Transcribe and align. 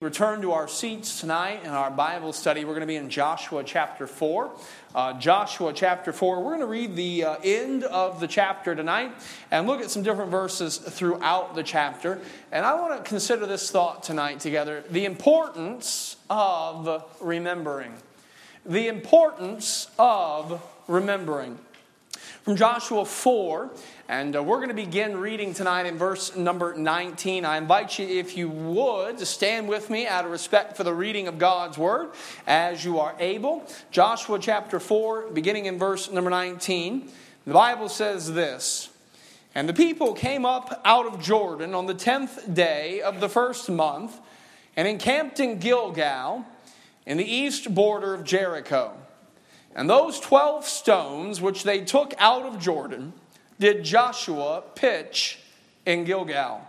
return 0.00 0.40
to 0.40 0.52
our 0.52 0.68
seats 0.68 1.18
tonight 1.18 1.64
in 1.64 1.70
our 1.70 1.90
Bible 1.90 2.32
study. 2.32 2.64
We're 2.64 2.70
going 2.70 2.82
to 2.82 2.86
be 2.86 2.94
in 2.94 3.10
Joshua 3.10 3.64
chapter 3.64 4.06
4. 4.06 4.48
Uh, 4.94 5.14
Joshua 5.14 5.72
chapter 5.72 6.12
4. 6.12 6.36
We're 6.36 6.50
going 6.50 6.60
to 6.60 6.66
read 6.66 6.94
the 6.94 7.24
uh, 7.24 7.36
end 7.42 7.82
of 7.82 8.20
the 8.20 8.28
chapter 8.28 8.76
tonight 8.76 9.10
and 9.50 9.66
look 9.66 9.80
at 9.80 9.90
some 9.90 10.04
different 10.04 10.30
verses 10.30 10.78
throughout 10.78 11.56
the 11.56 11.64
chapter. 11.64 12.20
And 12.52 12.64
I 12.64 12.80
want 12.80 12.96
to 12.96 13.08
consider 13.08 13.44
this 13.44 13.72
thought 13.72 14.04
tonight 14.04 14.38
together 14.38 14.84
the 14.88 15.04
importance 15.04 16.14
of 16.30 17.04
remembering. 17.20 17.92
The 18.64 18.86
importance 18.86 19.90
of 19.98 20.62
remembering. 20.86 21.58
From 22.44 22.54
Joshua 22.54 23.04
4, 23.04 23.68
and 24.10 24.34
uh, 24.34 24.42
we're 24.42 24.56
going 24.56 24.70
to 24.70 24.74
begin 24.74 25.18
reading 25.18 25.52
tonight 25.52 25.84
in 25.84 25.98
verse 25.98 26.34
number 26.34 26.74
19. 26.74 27.44
I 27.44 27.58
invite 27.58 27.98
you, 27.98 28.06
if 28.06 28.38
you 28.38 28.48
would, 28.48 29.18
to 29.18 29.26
stand 29.26 29.68
with 29.68 29.90
me 29.90 30.06
out 30.06 30.24
of 30.24 30.30
respect 30.30 30.78
for 30.78 30.82
the 30.82 30.94
reading 30.94 31.28
of 31.28 31.38
God's 31.38 31.76
word 31.76 32.12
as 32.46 32.82
you 32.82 33.00
are 33.00 33.14
able. 33.18 33.66
Joshua 33.90 34.38
chapter 34.38 34.80
4, 34.80 35.28
beginning 35.32 35.66
in 35.66 35.78
verse 35.78 36.10
number 36.10 36.30
19. 36.30 37.10
The 37.46 37.52
Bible 37.52 37.90
says 37.90 38.32
this 38.32 38.88
And 39.54 39.68
the 39.68 39.74
people 39.74 40.14
came 40.14 40.46
up 40.46 40.80
out 40.86 41.04
of 41.04 41.20
Jordan 41.20 41.74
on 41.74 41.84
the 41.84 41.92
tenth 41.92 42.54
day 42.54 43.02
of 43.02 43.20
the 43.20 43.28
first 43.28 43.68
month 43.68 44.18
and 44.74 44.88
encamped 44.88 45.38
in 45.38 45.58
Gilgal 45.58 46.46
in 47.04 47.18
the 47.18 47.30
east 47.30 47.74
border 47.74 48.14
of 48.14 48.24
Jericho. 48.24 48.94
And 49.74 49.88
those 49.88 50.18
twelve 50.18 50.64
stones 50.64 51.42
which 51.42 51.62
they 51.64 51.80
took 51.84 52.14
out 52.16 52.46
of 52.46 52.58
Jordan, 52.58 53.12
did 53.58 53.84
Joshua 53.84 54.62
pitch 54.74 55.38
in 55.84 56.04
Gilgal. 56.04 56.66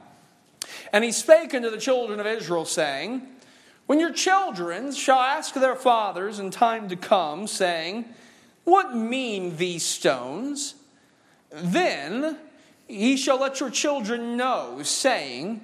And 0.91 1.03
he 1.03 1.11
spake 1.11 1.53
unto 1.53 1.69
the 1.69 1.77
children 1.77 2.19
of 2.19 2.25
Israel, 2.25 2.65
saying, 2.65 3.21
When 3.85 3.99
your 3.99 4.13
children 4.13 4.91
shall 4.93 5.19
ask 5.19 5.53
their 5.53 5.75
fathers 5.75 6.39
in 6.39 6.51
time 6.51 6.89
to 6.89 6.95
come, 6.95 7.47
saying, 7.47 8.05
What 8.63 8.95
mean 8.95 9.57
these 9.57 9.83
stones? 9.83 10.75
Then 11.51 12.37
ye 12.87 13.17
shall 13.17 13.39
let 13.39 13.59
your 13.59 13.69
children 13.69 14.37
know, 14.37 14.81
saying, 14.83 15.61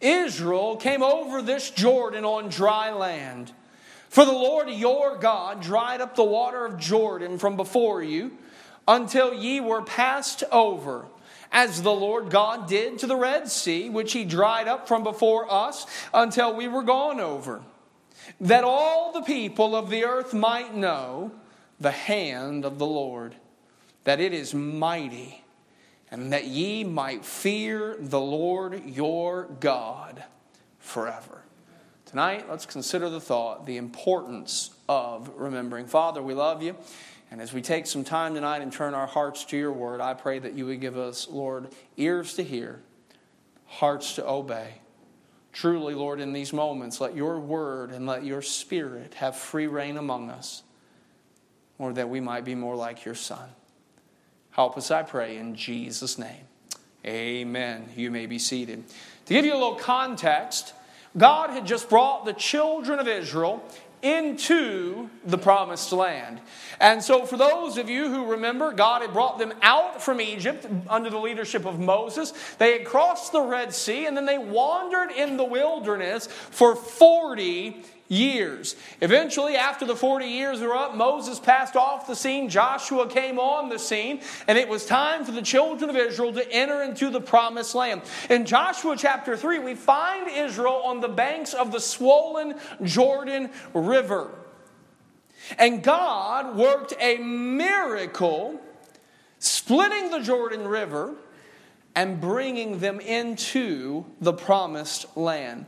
Israel 0.00 0.76
came 0.76 1.02
over 1.02 1.40
this 1.40 1.70
Jordan 1.70 2.24
on 2.24 2.48
dry 2.48 2.90
land. 2.92 3.52
For 4.08 4.24
the 4.24 4.32
Lord 4.32 4.70
your 4.70 5.16
God 5.16 5.60
dried 5.62 6.00
up 6.00 6.16
the 6.16 6.24
water 6.24 6.64
of 6.64 6.78
Jordan 6.78 7.38
from 7.38 7.56
before 7.56 8.02
you 8.02 8.32
until 8.88 9.34
ye 9.34 9.60
were 9.60 9.82
passed 9.82 10.44
over, 10.52 11.06
as 11.52 11.82
the 11.82 11.92
Lord 11.92 12.30
God 12.30 12.68
did 12.68 12.98
to 12.98 13.06
the 13.06 13.16
Red 13.16 13.48
Sea, 13.48 13.88
which 13.88 14.12
he 14.12 14.24
dried 14.24 14.68
up 14.68 14.88
from 14.88 15.02
before 15.02 15.50
us 15.50 15.86
until 16.12 16.54
we 16.54 16.68
were 16.68 16.82
gone 16.82 17.20
over, 17.20 17.62
that 18.40 18.64
all 18.64 19.12
the 19.12 19.22
people 19.22 19.74
of 19.76 19.88
the 19.90 20.04
earth 20.04 20.34
might 20.34 20.74
know 20.74 21.32
the 21.78 21.92
hand 21.92 22.64
of 22.64 22.78
the 22.78 22.86
Lord, 22.86 23.36
that 24.04 24.20
it 24.20 24.34
is 24.34 24.54
mighty, 24.54 25.44
and 26.10 26.32
that 26.32 26.46
ye 26.46 26.84
might 26.84 27.24
fear 27.24 27.96
the 27.98 28.20
Lord 28.20 28.84
your 28.84 29.44
God 29.60 30.24
forever. 30.78 31.42
Tonight, 32.06 32.48
let's 32.48 32.66
consider 32.66 33.10
the 33.10 33.20
thought, 33.20 33.66
the 33.66 33.76
importance 33.76 34.70
of 34.88 35.30
remembering. 35.36 35.86
Father, 35.86 36.22
we 36.22 36.34
love 36.34 36.62
you. 36.62 36.76
And 37.30 37.40
as 37.40 37.52
we 37.52 37.60
take 37.60 37.86
some 37.86 38.04
time 38.04 38.34
tonight 38.34 38.62
and 38.62 38.72
turn 38.72 38.94
our 38.94 39.06
hearts 39.06 39.44
to 39.46 39.56
your 39.56 39.72
word, 39.72 40.00
I 40.00 40.14
pray 40.14 40.38
that 40.38 40.54
you 40.54 40.66
would 40.66 40.80
give 40.80 40.96
us, 40.96 41.28
Lord, 41.28 41.68
ears 41.96 42.34
to 42.34 42.44
hear, 42.44 42.80
hearts 43.66 44.14
to 44.14 44.26
obey. 44.26 44.74
Truly, 45.52 45.94
Lord, 45.94 46.20
in 46.20 46.32
these 46.32 46.52
moments, 46.52 47.00
let 47.00 47.16
your 47.16 47.40
word 47.40 47.90
and 47.90 48.06
let 48.06 48.24
your 48.24 48.42
spirit 48.42 49.14
have 49.14 49.36
free 49.36 49.66
reign 49.66 49.96
among 49.96 50.30
us, 50.30 50.62
or 51.78 51.92
that 51.94 52.08
we 52.08 52.20
might 52.20 52.44
be 52.44 52.54
more 52.54 52.76
like 52.76 53.04
your 53.04 53.14
Son. 53.14 53.48
Help 54.50 54.76
us, 54.76 54.90
I 54.90 55.02
pray, 55.02 55.36
in 55.36 55.54
Jesus' 55.54 56.18
name. 56.18 56.44
Amen. 57.04 57.88
You 57.96 58.10
may 58.10 58.26
be 58.26 58.38
seated. 58.38 58.84
To 59.26 59.34
give 59.34 59.44
you 59.44 59.52
a 59.52 59.54
little 59.54 59.76
context, 59.76 60.74
God 61.16 61.50
had 61.50 61.66
just 61.66 61.88
brought 61.88 62.24
the 62.24 62.32
children 62.32 62.98
of 62.98 63.08
Israel 63.08 63.64
into 64.02 65.08
the 65.24 65.38
promised 65.38 65.92
land. 65.92 66.40
And 66.80 67.02
so, 67.02 67.24
for 67.24 67.36
those 67.36 67.78
of 67.78 67.88
you 67.88 68.08
who 68.08 68.26
remember, 68.26 68.72
God 68.72 69.02
had 69.02 69.12
brought 69.12 69.38
them 69.38 69.52
out 69.62 70.02
from 70.02 70.20
Egypt 70.20 70.66
under 70.88 71.10
the 71.10 71.18
leadership 71.18 71.64
of 71.64 71.78
Moses. 71.80 72.32
They 72.58 72.72
had 72.72 72.84
crossed 72.84 73.32
the 73.32 73.40
Red 73.40 73.74
Sea 73.74 74.06
and 74.06 74.16
then 74.16 74.26
they 74.26 74.38
wandered 74.38 75.10
in 75.10 75.36
the 75.36 75.44
wilderness 75.44 76.26
for 76.26 76.76
40 76.76 77.82
years. 78.08 78.76
Eventually, 79.00 79.56
after 79.56 79.84
the 79.84 79.96
40 79.96 80.26
years 80.26 80.60
were 80.60 80.74
up, 80.74 80.94
Moses 80.94 81.38
passed 81.38 81.76
off 81.76 82.06
the 82.06 82.16
scene, 82.16 82.48
Joshua 82.48 83.08
came 83.08 83.38
on 83.38 83.68
the 83.68 83.78
scene, 83.78 84.20
and 84.46 84.56
it 84.56 84.68
was 84.68 84.86
time 84.86 85.24
for 85.24 85.32
the 85.32 85.42
children 85.42 85.90
of 85.90 85.96
Israel 85.96 86.32
to 86.32 86.52
enter 86.52 86.82
into 86.82 87.10
the 87.10 87.20
promised 87.20 87.74
land. 87.74 88.02
In 88.30 88.46
Joshua 88.46 88.96
chapter 88.96 89.36
3, 89.36 89.58
we 89.58 89.74
find 89.74 90.28
Israel 90.28 90.82
on 90.84 91.00
the 91.00 91.08
banks 91.08 91.54
of 91.54 91.72
the 91.72 91.80
swollen 91.80 92.54
Jordan 92.82 93.50
River. 93.74 94.30
And 95.58 95.82
God 95.82 96.56
worked 96.56 96.94
a 97.00 97.18
miracle 97.18 98.60
splitting 99.38 100.10
the 100.10 100.20
Jordan 100.20 100.66
River 100.66 101.14
and 101.94 102.20
bringing 102.20 102.78
them 102.78 103.00
into 103.00 104.04
the 104.20 104.32
promised 104.32 105.16
land. 105.16 105.66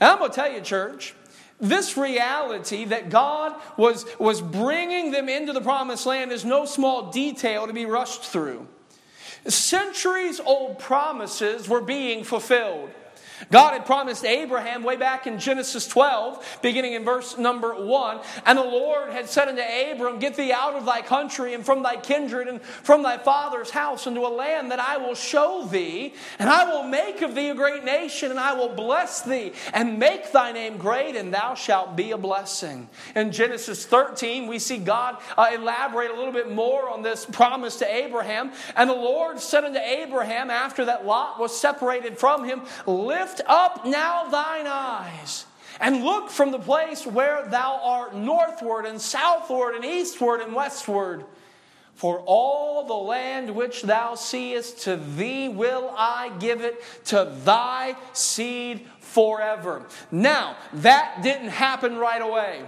And 0.00 0.10
I'm 0.10 0.18
going 0.18 0.30
to 0.30 0.34
tell 0.34 0.50
you, 0.50 0.60
church, 0.60 1.14
this 1.60 1.96
reality 1.96 2.84
that 2.86 3.10
God 3.10 3.60
was, 3.76 4.06
was 4.18 4.40
bringing 4.40 5.10
them 5.10 5.28
into 5.28 5.52
the 5.52 5.60
promised 5.60 6.06
land 6.06 6.32
is 6.32 6.44
no 6.44 6.64
small 6.64 7.10
detail 7.10 7.66
to 7.66 7.72
be 7.72 7.84
rushed 7.84 8.22
through. 8.22 8.66
Centuries 9.46 10.40
old 10.40 10.78
promises 10.78 11.68
were 11.68 11.80
being 11.80 12.24
fulfilled. 12.24 12.90
God 13.50 13.72
had 13.72 13.86
promised 13.86 14.24
Abraham 14.24 14.82
way 14.82 14.96
back 14.96 15.26
in 15.26 15.38
Genesis 15.38 15.86
12, 15.86 16.58
beginning 16.62 16.94
in 16.94 17.04
verse 17.04 17.38
number 17.38 17.74
1, 17.74 18.20
and 18.46 18.58
the 18.58 18.64
Lord 18.64 19.10
had 19.10 19.28
said 19.28 19.48
unto 19.48 19.62
Abram, 19.62 20.18
Get 20.18 20.34
thee 20.34 20.52
out 20.52 20.74
of 20.74 20.84
thy 20.84 21.02
country 21.02 21.54
and 21.54 21.64
from 21.64 21.82
thy 21.82 21.96
kindred 21.96 22.48
and 22.48 22.60
from 22.62 23.02
thy 23.02 23.18
father's 23.18 23.70
house 23.70 24.06
into 24.06 24.20
a 24.20 24.28
land 24.28 24.70
that 24.70 24.80
I 24.80 24.96
will 24.96 25.14
show 25.14 25.66
thee, 25.70 26.14
and 26.38 26.48
I 26.48 26.64
will 26.70 26.82
make 26.82 27.22
of 27.22 27.34
thee 27.34 27.50
a 27.50 27.54
great 27.54 27.84
nation, 27.84 28.30
and 28.30 28.40
I 28.40 28.54
will 28.54 28.68
bless 28.68 29.22
thee 29.22 29.52
and 29.72 29.98
make 29.98 30.32
thy 30.32 30.52
name 30.52 30.76
great, 30.76 31.16
and 31.16 31.32
thou 31.32 31.54
shalt 31.54 31.96
be 31.96 32.10
a 32.10 32.18
blessing. 32.18 32.88
In 33.14 33.32
Genesis 33.32 33.86
13, 33.86 34.46
we 34.46 34.58
see 34.58 34.78
God 34.78 35.16
uh, 35.36 35.50
elaborate 35.54 36.10
a 36.10 36.14
little 36.14 36.32
bit 36.32 36.50
more 36.50 36.88
on 36.90 37.02
this 37.02 37.24
promise 37.24 37.76
to 37.76 37.94
Abraham, 37.94 38.52
and 38.76 38.90
the 38.90 38.94
Lord 38.94 39.40
said 39.40 39.64
unto 39.64 39.78
Abraham, 39.78 40.50
after 40.50 40.84
that 40.86 41.06
Lot 41.06 41.38
was 41.38 41.58
separated 41.58 42.18
from 42.18 42.44
him, 42.44 42.62
Lift 42.86 43.27
Lift 43.28 43.42
up 43.46 43.84
now 43.84 44.24
thine 44.30 44.66
eyes 44.66 45.44
and 45.80 46.02
look 46.02 46.30
from 46.30 46.50
the 46.50 46.58
place 46.58 47.06
where 47.06 47.46
thou 47.46 47.78
art 47.82 48.14
northward 48.14 48.86
and 48.86 48.98
southward 48.98 49.74
and 49.74 49.84
eastward 49.84 50.40
and 50.40 50.54
westward. 50.54 51.26
For 51.94 52.20
all 52.20 52.86
the 52.86 52.94
land 52.94 53.54
which 53.54 53.82
thou 53.82 54.14
seest, 54.14 54.78
to 54.84 54.96
thee 54.96 55.50
will 55.50 55.92
I 55.94 56.30
give 56.38 56.62
it, 56.62 56.82
to 57.06 57.30
thy 57.44 57.96
seed 58.14 58.86
forever. 59.00 59.84
Now, 60.10 60.56
that 60.72 61.20
didn't 61.22 61.50
happen 61.50 61.98
right 61.98 62.22
away. 62.22 62.64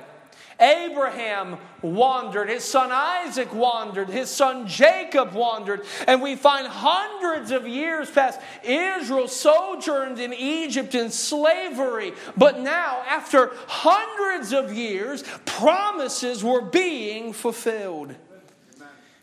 Abraham 0.61 1.57
wandered, 1.83 2.49
his 2.51 2.65
son 2.65 2.91
Isaac 2.93 3.53
wandered, 3.55 4.11
his 4.11 4.29
son 4.29 4.67
Jacob 4.67 5.33
wandered, 5.33 5.85
and 6.07 6.21
we 6.21 6.37
find 6.37 6.67
hundreds 6.67 7.51
of 7.51 7.67
years 7.67 8.11
past. 8.11 8.41
Israel 8.63 9.29
sojourned 9.29 10.19
in 10.19 10.35
Egypt 10.35 10.95
in 10.95 11.11
slavery, 11.11 12.13
but 12.37 12.61
now, 12.61 13.03
after 13.09 13.53
hundreds 13.67 14.53
of 14.53 14.73
years, 14.73 15.23
promises 15.47 16.45
were 16.45 16.61
being 16.61 17.33
fulfilled. 17.33 18.15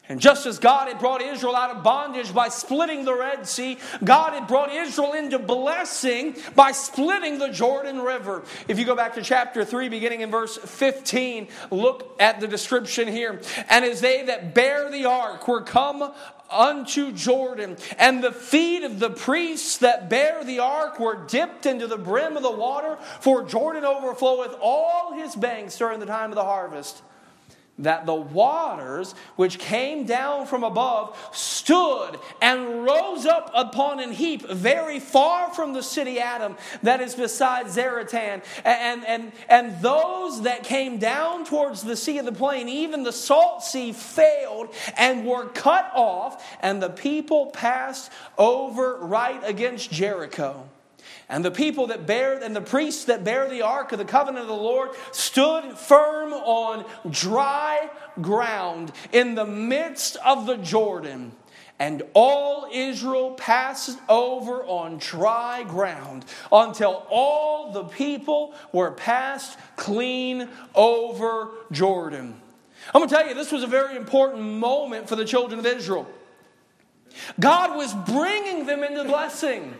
And 0.10 0.22
just 0.22 0.46
as 0.46 0.58
God 0.58 0.88
had 0.88 1.00
brought 1.00 1.22
Israel 1.22 1.56
out 1.56 1.76
of 1.76 1.84
bondage 1.84 2.34
by 2.34 2.48
splitting 2.48 3.04
the 3.04 3.14
Red 3.14 3.46
Sea, 3.46 3.78
God 4.04 4.34
had 4.34 4.48
brought 4.48 4.72
Israel 4.72 5.12
into 5.14 5.38
blessing 5.38 6.36
by 6.56 6.72
splitting 6.72 7.40
the 7.40 7.50
Jordan 7.50 8.00
River. 8.00 8.44
If 8.70 8.80
you 8.80 8.86
go 8.86 8.96
back 8.96 9.16
to 9.16 9.22
chapter 9.22 9.66
3, 9.66 9.90
beginning 9.90 10.22
in 10.22 10.32
verse 10.32 10.56
15, 10.58 11.50
look 11.72 12.16
at 12.22 12.40
the 12.40 12.48
description 12.48 13.10
here. 13.10 13.42
And 13.70 13.84
as 13.84 14.00
they 14.00 14.24
that 14.24 14.54
bear 14.54 14.90
the 14.90 15.06
ark 15.06 15.46
were 15.46 15.62
come 15.62 16.14
unto 16.50 17.12
Jordan, 17.12 17.76
and 17.98 18.24
the 18.24 18.32
feet 18.32 18.84
of 18.84 19.00
the 19.00 19.10
priests 19.10 19.80
that 19.80 20.10
bear 20.10 20.46
the 20.46 20.60
ark 20.60 21.02
were 21.02 21.26
dipped 21.28 21.66
into 21.66 21.88
the 21.88 21.98
brim 21.98 22.38
of 22.38 22.44
the 22.44 22.52
water, 22.52 22.98
for 23.20 23.44
Jordan 23.44 23.84
overfloweth 23.84 24.58
all 24.62 25.12
his 25.14 25.36
banks 25.36 25.78
during 25.78 26.00
the 26.00 26.06
time 26.06 26.32
of 26.32 26.36
the 26.36 26.46
harvest. 26.46 27.02
That 27.80 28.06
the 28.06 28.14
waters 28.14 29.14
which 29.36 29.60
came 29.60 30.06
down 30.06 30.48
from 30.48 30.64
above 30.64 31.18
stood 31.32 32.20
and 32.42 32.84
rose 32.84 33.26
up 33.26 33.52
upon 33.54 34.00
an 34.00 34.12
heap 34.12 34.48
very 34.50 35.00
far 35.00 35.54
from 35.54 35.74
the 35.74 35.84
city 35.84 36.20
Adam 36.20 36.56
that 36.84 37.02
is 37.02 37.14
beside 37.16 37.68
Zaretan. 37.68 38.42
And, 38.66 39.06
and, 39.06 39.32
and 39.48 39.82
those 39.82 40.42
that 40.44 40.64
came 40.64 40.98
down 40.98 41.46
towards 41.46 41.84
the 41.84 41.96
sea 41.96 42.18
of 42.18 42.26
the 42.26 42.32
plain, 42.32 42.68
even 42.68 43.04
the 43.04 43.14
salt 43.14 43.64
sea, 43.64 43.94
failed 43.94 44.74
and 44.98 45.26
were 45.26 45.46
cut 45.50 45.92
off, 45.94 46.44
and 46.62 46.82
the 46.82 46.90
people 46.90 47.48
passed 47.48 48.12
over 48.38 48.98
right 49.02 49.42
against 49.44 49.92
Jericho. 49.92 50.68
And 51.30 51.44
the 51.44 51.52
people 51.52 51.88
that 51.88 52.06
bear, 52.06 52.42
and 52.42 52.56
the 52.56 52.62
priests 52.62 53.06
that 53.06 53.24
bear 53.24 53.50
the 53.50 53.62
ark 53.62 53.92
of 53.92 54.00
the 54.00 54.06
covenant 54.06 54.44
of 54.44 54.48
the 54.48 54.54
Lord 54.54 54.92
stood 55.12 55.78
firm 55.78 56.32
on 56.32 56.86
dry 57.10 57.90
ground 58.22 58.94
in 59.12 59.36
the 59.36 59.46
midst 59.46 60.16
of 60.26 60.46
the 60.46 60.56
Jordan. 60.58 61.34
And 61.80 62.02
all 62.14 62.68
Israel 62.72 63.32
passed 63.32 64.00
over 64.08 64.64
on 64.64 64.98
dry 64.98 65.64
ground 65.64 66.26
until 66.52 67.06
all 67.10 67.72
the 67.72 67.84
people 67.84 68.56
were 68.72 68.92
passed 68.92 69.60
clean 69.76 70.50
over 70.74 71.50
Jordan. 71.72 72.40
I'm 72.94 73.02
going 73.02 73.10
to 73.10 73.16
tell 73.16 73.28
you, 73.28 73.36
this 73.36 73.52
was 73.52 73.64
a 73.64 73.68
very 73.68 73.98
important 73.98 74.42
moment 74.42 75.10
for 75.10 75.18
the 75.18 75.26
children 75.26 75.60
of 75.60 75.66
Israel. 75.66 76.08
God 77.40 77.76
was 77.76 77.94
bringing 77.94 78.66
them 78.66 78.84
into 78.84 79.04
blessing 79.04 79.74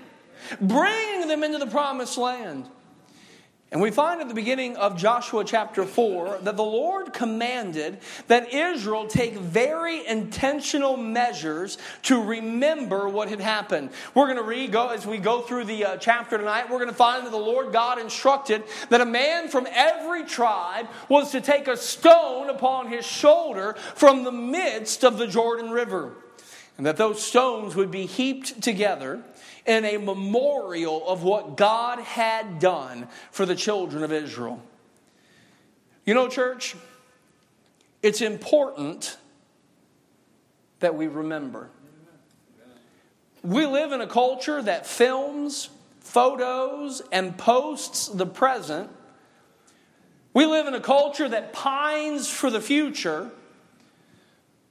bringing 0.62 1.28
them 1.28 1.44
into 1.44 1.58
the 1.58 1.68
promised 1.68 2.18
land. 2.18 2.70
And 3.70 3.82
we 3.82 3.92
find 3.92 4.22
at 4.22 4.30
the 4.30 4.34
beginning 4.34 4.78
of 4.78 4.96
Joshua 4.96 5.44
chapter 5.44 5.84
4 5.84 6.40
that 6.44 6.56
the 6.56 6.64
Lord 6.64 7.12
commanded 7.12 8.00
that 8.28 8.54
Israel 8.54 9.08
take 9.08 9.34
very 9.34 10.08
intentional 10.08 10.96
measures 10.96 11.78
to 12.04 12.24
remember 12.24 13.10
what 13.10 13.28
had 13.28 13.42
happened. 13.42 13.90
We're 14.14 14.28
going 14.28 14.38
to 14.38 14.44
read, 14.44 14.72
go, 14.72 14.88
as 14.88 15.06
we 15.06 15.18
go 15.18 15.42
through 15.42 15.66
the 15.66 15.84
uh, 15.84 15.98
chapter 15.98 16.38
tonight, 16.38 16.70
we're 16.70 16.78
going 16.78 16.90
to 16.90 16.96
find 16.96 17.26
that 17.26 17.32
the 17.32 17.38
Lord 17.38 17.74
God 17.74 18.00
instructed 18.00 18.64
that 18.90 19.02
a 19.02 19.06
man 19.06 19.50
from 19.50 19.68
every 19.70 20.24
tribe 20.24 20.88
was 21.10 21.32
to 21.32 21.42
take 21.42 21.68
a 21.68 21.76
stone 21.76 22.50
upon 22.50 22.88
his 22.88 23.06
shoulder 23.06 23.74
from 23.96 24.24
the 24.24 24.32
midst 24.32 25.04
of 25.04 25.18
the 25.18 25.28
Jordan 25.28 25.72
River. 25.72 26.14
And 26.78 26.86
that 26.86 26.96
those 26.96 27.22
stones 27.22 27.76
would 27.76 27.92
be 27.92 28.06
heaped 28.06 28.62
together 28.62 29.24
in 29.68 29.84
a 29.84 29.98
memorial 29.98 31.08
of 31.08 31.24
what 31.24 31.58
God 31.58 32.00
had 32.00 32.60
done 32.60 33.08
for 33.32 33.46
the 33.46 33.56
children 33.56 34.02
of 34.02 34.14
Israel. 34.14 34.64
You 36.06 36.14
know, 36.14 36.30
church, 36.30 36.76
it's 38.02 38.22
important 38.22 39.18
that 40.80 40.96
we 40.96 41.08
remember. 41.08 41.70
We 43.44 43.66
live 43.66 43.92
in 43.92 44.00
a 44.00 44.08
culture 44.08 44.62
that 44.62 44.88
films, 44.88 45.70
photos, 46.00 47.02
and 47.12 47.38
posts 47.38 48.08
the 48.08 48.26
present. 48.26 48.90
We 50.34 50.46
live 50.46 50.68
in 50.68 50.76
a 50.76 50.80
culture 50.80 51.28
that 51.28 51.52
pines 51.52 52.30
for 52.30 52.50
the 52.50 52.62
future, 52.62 53.32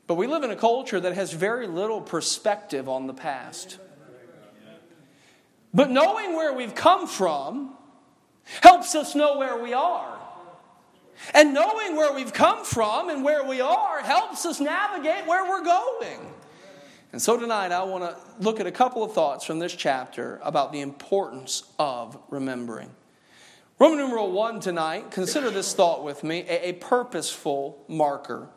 but 0.06 0.14
we 0.14 0.26
live 0.26 0.42
in 0.42 0.50
a 0.50 0.56
culture 0.56 1.00
that 1.00 1.14
has 1.14 1.32
very 1.32 1.66
little 1.66 2.00
perspective 2.00 2.88
on 2.88 3.06
the 3.06 3.14
past. 3.14 3.78
But 5.74 5.90
knowing 5.90 6.34
where 6.34 6.52
we've 6.52 6.74
come 6.74 7.06
from 7.06 7.74
helps 8.60 8.94
us 8.94 9.14
know 9.14 9.38
where 9.38 9.62
we 9.62 9.72
are. 9.72 10.18
And 11.34 11.54
knowing 11.54 11.96
where 11.96 12.12
we've 12.12 12.32
come 12.32 12.64
from 12.64 13.08
and 13.08 13.24
where 13.24 13.44
we 13.44 13.60
are 13.60 14.00
helps 14.02 14.44
us 14.44 14.60
navigate 14.60 15.26
where 15.26 15.48
we're 15.48 15.64
going. 15.64 16.32
And 17.12 17.22
so 17.22 17.38
tonight, 17.38 17.72
I 17.72 17.82
want 17.84 18.04
to 18.04 18.16
look 18.42 18.60
at 18.60 18.66
a 18.66 18.72
couple 18.72 19.02
of 19.02 19.12
thoughts 19.12 19.44
from 19.44 19.58
this 19.58 19.74
chapter 19.74 20.38
about 20.42 20.72
the 20.72 20.80
importance 20.80 21.62
of 21.78 22.18
remembering. 22.28 22.90
Roman 23.78 23.98
numeral 23.98 24.32
one 24.32 24.60
tonight, 24.60 25.10
consider 25.10 25.50
this 25.50 25.74
thought 25.74 26.02
with 26.02 26.24
me 26.24 26.44
a, 26.48 26.70
a 26.70 26.72
purposeful 26.74 27.84
marker. 27.88 28.48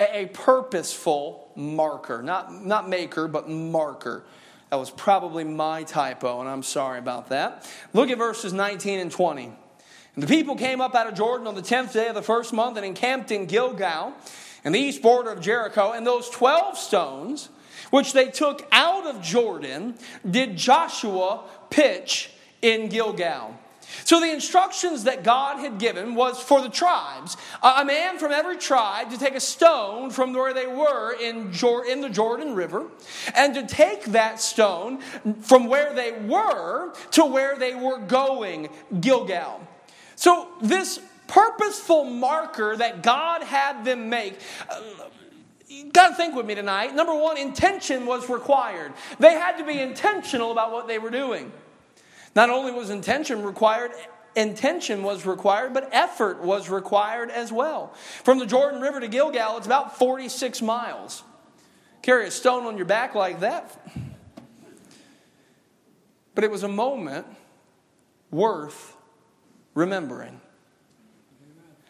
A, 0.00 0.24
a 0.24 0.26
purposeful 0.26 1.52
marker, 1.56 2.22
not, 2.22 2.64
not 2.64 2.88
maker, 2.88 3.28
but 3.28 3.48
marker. 3.48 4.24
That 4.72 4.78
was 4.78 4.90
probably 4.90 5.44
my 5.44 5.82
typo, 5.82 6.40
and 6.40 6.48
I'm 6.48 6.62
sorry 6.62 6.98
about 6.98 7.28
that. 7.28 7.70
Look 7.92 8.08
at 8.08 8.16
verses 8.16 8.54
19 8.54 9.00
and 9.00 9.10
20. 9.10 9.52
And 10.14 10.22
the 10.22 10.26
people 10.26 10.56
came 10.56 10.80
up 10.80 10.94
out 10.94 11.06
of 11.06 11.12
Jordan 11.12 11.46
on 11.46 11.54
the 11.54 11.60
10th 11.60 11.92
day 11.92 12.08
of 12.08 12.14
the 12.14 12.22
first 12.22 12.54
month 12.54 12.78
and 12.78 12.86
encamped 12.86 13.30
in 13.30 13.44
Gilgal, 13.44 14.14
in 14.64 14.72
the 14.72 14.78
east 14.78 15.02
border 15.02 15.30
of 15.30 15.42
Jericho. 15.42 15.92
And 15.92 16.06
those 16.06 16.30
12 16.30 16.78
stones, 16.78 17.50
which 17.90 18.14
they 18.14 18.30
took 18.30 18.66
out 18.72 19.04
of 19.04 19.20
Jordan, 19.20 19.94
did 20.30 20.56
Joshua 20.56 21.42
pitch 21.68 22.30
in 22.62 22.88
Gilgal. 22.88 23.54
So 24.04 24.20
the 24.20 24.32
instructions 24.32 25.04
that 25.04 25.22
God 25.22 25.58
had 25.58 25.78
given 25.78 26.14
was 26.14 26.40
for 26.40 26.60
the 26.60 26.68
tribes, 26.68 27.36
a 27.62 27.84
man 27.84 28.18
from 28.18 28.32
every 28.32 28.56
tribe 28.56 29.10
to 29.10 29.18
take 29.18 29.34
a 29.34 29.40
stone 29.40 30.10
from 30.10 30.32
where 30.32 30.54
they 30.54 30.66
were 30.66 31.14
in, 31.14 31.52
in 31.88 32.00
the 32.00 32.10
Jordan 32.10 32.54
River, 32.54 32.86
and 33.34 33.54
to 33.54 33.66
take 33.66 34.04
that 34.06 34.40
stone 34.40 35.00
from 35.40 35.66
where 35.66 35.94
they 35.94 36.12
were 36.12 36.92
to 37.12 37.24
where 37.24 37.56
they 37.56 37.74
were 37.74 37.98
going, 37.98 38.68
Gilgal. 39.00 39.66
So 40.16 40.48
this 40.60 41.00
purposeful 41.26 42.04
marker 42.04 42.76
that 42.76 43.02
God 43.02 43.42
had 43.42 43.84
them 43.84 44.08
make. 44.08 44.38
Uh, 44.68 44.80
you 45.66 45.90
got 45.90 46.10
to 46.10 46.14
think 46.14 46.34
with 46.34 46.44
me 46.44 46.54
tonight. 46.54 46.94
Number 46.94 47.14
one, 47.14 47.38
intention 47.38 48.04
was 48.04 48.28
required. 48.28 48.92
They 49.18 49.32
had 49.32 49.56
to 49.56 49.64
be 49.64 49.80
intentional 49.80 50.52
about 50.52 50.70
what 50.70 50.86
they 50.86 50.98
were 50.98 51.10
doing. 51.10 51.50
Not 52.34 52.50
only 52.50 52.72
was 52.72 52.90
intention 52.90 53.42
required, 53.42 53.92
intention 54.34 55.02
was 55.02 55.26
required, 55.26 55.74
but 55.74 55.88
effort 55.92 56.42
was 56.42 56.68
required 56.68 57.30
as 57.30 57.52
well. 57.52 57.94
From 58.24 58.38
the 58.38 58.46
Jordan 58.46 58.80
River 58.80 59.00
to 59.00 59.08
Gilgal, 59.08 59.58
it's 59.58 59.66
about 59.66 59.98
46 59.98 60.62
miles. 60.62 61.22
Carry 62.00 62.26
a 62.26 62.30
stone 62.30 62.66
on 62.66 62.76
your 62.76 62.86
back 62.86 63.14
like 63.14 63.40
that. 63.40 63.78
But 66.34 66.44
it 66.44 66.50
was 66.50 66.62
a 66.62 66.68
moment 66.68 67.26
worth 68.30 68.96
remembering. 69.74 70.40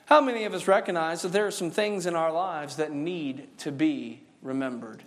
How 0.07 0.21
many 0.21 0.45
of 0.45 0.53
us 0.53 0.69
recognize 0.69 1.23
that 1.23 1.33
there 1.33 1.47
are 1.47 1.53
some 1.53 1.71
things 1.71 2.05
in 2.05 2.15
our 2.15 2.33
lives 2.33 2.77
that 2.77 2.93
need 2.93 3.57
to 3.59 3.73
be 3.73 4.23
remembered? 4.43 5.03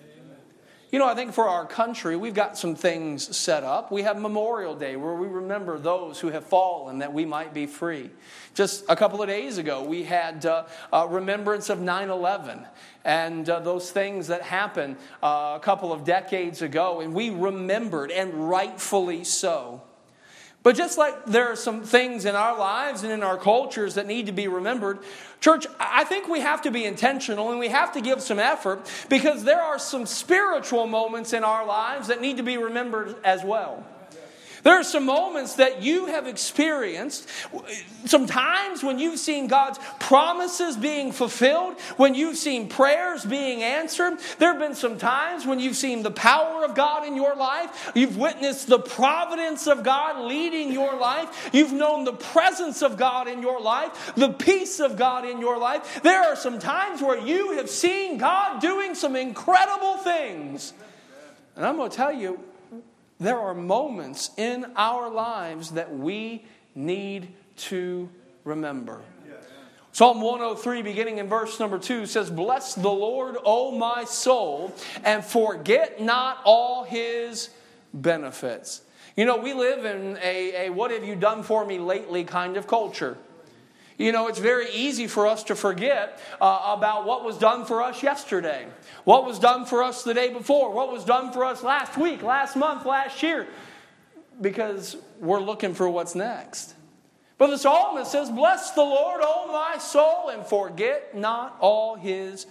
You 0.96 1.00
know, 1.00 1.08
I 1.08 1.14
think 1.14 1.34
for 1.34 1.50
our 1.50 1.66
country, 1.66 2.16
we've 2.16 2.34
got 2.34 2.58
some 2.58 2.74
things 2.74 3.36
set 3.36 3.66
up. 3.66 3.92
We 3.92 4.04
have 4.04 4.18
Memorial 4.18 4.78
Day 4.78 4.96
where 4.96 5.16
we 5.16 5.28
remember 5.28 5.78
those 5.78 6.22
who 6.22 6.30
have 6.30 6.46
fallen 6.46 7.00
that 7.00 7.12
we 7.12 7.26
might 7.26 7.54
be 7.54 7.66
free. 7.66 8.12
Just 8.54 8.86
a 8.88 8.96
couple 8.96 9.22
of 9.22 9.28
days 9.28 9.58
ago, 9.58 9.84
we 9.84 10.04
had 10.04 10.46
uh, 10.46 10.64
a 10.94 11.06
remembrance 11.06 11.70
of 11.70 11.82
9 11.82 12.10
11 12.10 12.66
and 13.04 13.50
uh, 13.50 13.60
those 13.60 13.92
things 13.92 14.28
that 14.28 14.42
happened 14.42 14.96
uh, 15.22 15.58
a 15.58 15.60
couple 15.62 15.92
of 15.92 16.06
decades 16.06 16.62
ago, 16.62 17.02
and 17.02 17.14
we 17.14 17.30
remembered, 17.30 18.10
and 18.10 18.50
rightfully 18.50 19.26
so. 19.26 19.82
But 20.66 20.76
just 20.76 20.98
like 20.98 21.28
there 21.28 21.46
are 21.46 21.56
some 21.56 21.84
things 21.84 22.26
in 22.26 22.34
our 22.34 22.58
lives 22.58 23.04
and 23.04 23.12
in 23.12 23.22
our 23.22 23.38
cultures 23.38 23.94
that 23.94 24.08
need 24.08 24.26
to 24.26 24.32
be 24.32 24.48
remembered, 24.48 24.98
church, 25.40 25.68
I 25.80 26.06
think 26.06 26.28
we 26.28 26.40
have 26.40 26.64
to 26.64 26.72
be 26.72 26.86
intentional 26.86 27.52
and 27.52 27.60
we 27.60 27.68
have 27.68 27.92
to 27.92 28.02
give 28.02 28.20
some 28.20 28.40
effort 28.40 28.92
because 29.08 29.44
there 29.44 29.62
are 29.62 29.78
some 29.78 30.08
spiritual 30.08 30.88
moments 30.88 31.34
in 31.34 31.44
our 31.44 31.68
lives 31.68 32.08
that 32.08 32.20
need 32.20 32.38
to 32.38 32.44
be 32.44 32.58
remembered 32.58 33.16
as 33.24 33.44
well. 33.44 33.86
There 34.66 34.80
are 34.80 34.84
some 34.84 35.06
moments 35.06 35.58
that 35.58 35.84
you 35.84 36.08
have 36.08 36.26
experienced, 36.26 37.30
some 38.06 38.26
times 38.26 38.84
when 38.84 38.98
you've 38.98 39.20
seen 39.20 39.46
God's 39.46 39.78
promises 40.00 40.76
being 40.76 41.12
fulfilled, 41.12 41.80
when 41.98 42.16
you've 42.16 42.36
seen 42.36 42.68
prayers 42.68 43.24
being 43.24 43.62
answered. 43.62 44.18
There 44.40 44.52
have 44.52 44.60
been 44.60 44.74
some 44.74 44.98
times 44.98 45.46
when 45.46 45.60
you've 45.60 45.76
seen 45.76 46.02
the 46.02 46.10
power 46.10 46.66
of 46.66 46.74
God 46.74 47.06
in 47.06 47.16
your 47.16 47.36
life. 47.36 47.92
You've 47.94 48.18
witnessed 48.18 48.66
the 48.66 48.80
providence 48.80 49.68
of 49.68 49.84
God 49.84 50.26
leading 50.26 50.72
your 50.72 50.98
life. 50.98 51.52
You've 51.54 51.72
known 51.72 52.04
the 52.04 52.14
presence 52.14 52.82
of 52.82 52.98
God 52.98 53.28
in 53.28 53.44
your 53.44 53.62
life, 53.62 54.14
the 54.16 54.30
peace 54.30 54.80
of 54.80 54.98
God 54.98 55.26
in 55.26 55.40
your 55.40 55.60
life. 55.60 56.02
There 56.02 56.24
are 56.24 56.36
some 56.36 56.58
times 56.58 57.04
where 57.04 57.20
you 57.20 57.52
have 57.52 57.70
seen 57.70 58.18
God 58.18 58.62
doing 58.62 58.96
some 58.96 59.16
incredible 59.16 59.98
things. 59.98 60.74
And 61.56 61.64
I'm 61.68 61.76
going 61.76 61.92
to 61.92 61.96
tell 61.96 62.12
you, 62.12 62.40
there 63.20 63.40
are 63.40 63.54
moments 63.54 64.32
in 64.38 64.66
our 64.76 65.10
lives 65.10 65.72
that 65.72 65.96
we 65.96 66.46
need 66.74 67.34
to 67.58 68.10
remember. 68.44 69.02
Psalm 69.96 70.20
103, 70.20 70.82
beginning 70.82 71.20
in 71.20 71.30
verse 71.30 71.58
number 71.58 71.80
2, 71.80 72.06
says, 72.06 72.30
Bless 72.30 72.76
the 72.76 72.90
Lord, 72.90 73.38
O 73.46 73.72
my 73.72 74.04
soul, 74.04 74.76
and 75.06 75.24
forget 75.24 76.02
not 76.02 76.42
all 76.44 76.84
his 76.84 77.50
benefits. 77.94 78.82
You 79.16 79.24
know, 79.24 79.38
we 79.38 79.54
live 79.54 79.86
in 79.86 80.18
a, 80.22 80.66
a 80.66 80.70
what 80.70 80.92
have 80.92 81.06
you 81.06 81.16
done 81.16 81.44
for 81.44 81.66
me 81.66 81.80
lately 81.80 82.26
kind 82.26 82.58
of 82.58 82.68
culture. 82.68 83.18
You 83.98 84.12
know, 84.12 84.28
it's 84.28 84.40
very 84.40 84.70
easy 84.72 85.08
for 85.08 85.26
us 85.26 85.44
to 85.46 85.56
forget 85.56 86.20
uh, 86.42 86.76
about 86.78 87.06
what 87.06 87.24
was 87.24 87.38
done 87.38 87.66
for 87.66 87.82
us 87.82 88.04
yesterday, 88.04 88.68
what 89.06 89.26
was 89.26 89.40
done 89.40 89.66
for 89.66 89.84
us 89.84 90.04
the 90.04 90.14
day 90.14 90.34
before, 90.34 90.72
what 90.72 90.92
was 90.92 91.06
done 91.06 91.32
for 91.32 91.46
us 91.46 91.64
last 91.64 91.98
week, 91.98 92.22
last 92.22 92.58
month, 92.58 92.86
last 92.86 93.24
year, 93.24 93.48
because 94.42 94.98
we're 95.20 95.40
looking 95.40 95.74
for 95.74 95.90
what's 95.90 96.14
next. 96.14 96.76
But 97.38 97.48
the 97.48 97.58
psalmist 97.58 98.12
says, 98.12 98.30
Bless 98.30 98.72
the 98.72 98.82
Lord, 98.82 99.22
O 99.24 99.48
my 99.52 99.78
soul, 99.80 100.30
and 100.30 100.46
forget 100.46 101.16
not 101.16 101.56
all 101.62 101.96
his 101.96 102.48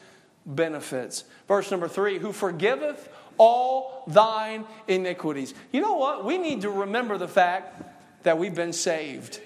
benefits. 0.46 1.24
Verse 1.46 1.70
number 1.70 1.88
three, 1.88 2.18
who 2.18 2.32
forgiveth 2.32 3.08
all 3.36 4.04
thine 4.06 4.64
iniquities. 4.88 5.54
You 5.72 5.80
know 5.80 5.96
what? 5.96 6.24
We 6.24 6.38
need 6.38 6.62
to 6.62 6.70
remember 6.70 7.18
the 7.18 7.28
fact 7.28 7.82
that 8.22 8.38
we've 8.38 8.54
been 8.54 8.72
saved. 8.72 9.40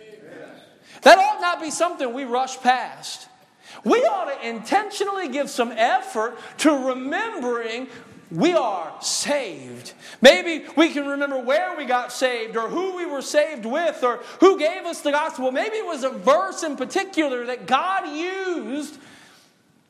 That 1.03 1.19
ought 1.19 1.41
not 1.41 1.61
be 1.61 1.71
something 1.71 2.13
we 2.13 2.25
rush 2.25 2.61
past. 2.61 3.29
We 3.85 3.99
ought 4.01 4.27
to 4.27 4.49
intentionally 4.49 5.29
give 5.29 5.51
some 5.51 5.73
effort 5.73 6.39
to 6.59 6.89
remembering 6.89 7.89
we 8.31 8.53
are 8.53 8.93
saved. 9.01 9.95
Maybe 10.21 10.67
we 10.77 10.91
can 10.91 11.07
remember 11.07 11.39
where 11.39 11.77
we 11.77 11.87
got 11.87 12.13
saved 12.13 12.57
or 12.57 12.69
who 12.69 12.97
we 12.97 13.07
were 13.07 13.23
saved 13.23 13.65
with 13.65 14.03
or 14.03 14.19
who 14.41 14.59
gave 14.59 14.85
us 14.85 15.01
the 15.01 15.13
gospel. 15.13 15.51
Maybe 15.51 15.77
it 15.77 15.87
was 15.87 16.05
a 16.05 16.11
verse 16.11 16.63
in 16.63 16.77
particular 16.77 17.47
that 17.47 17.67
God 17.67 18.09
used. 18.09 18.99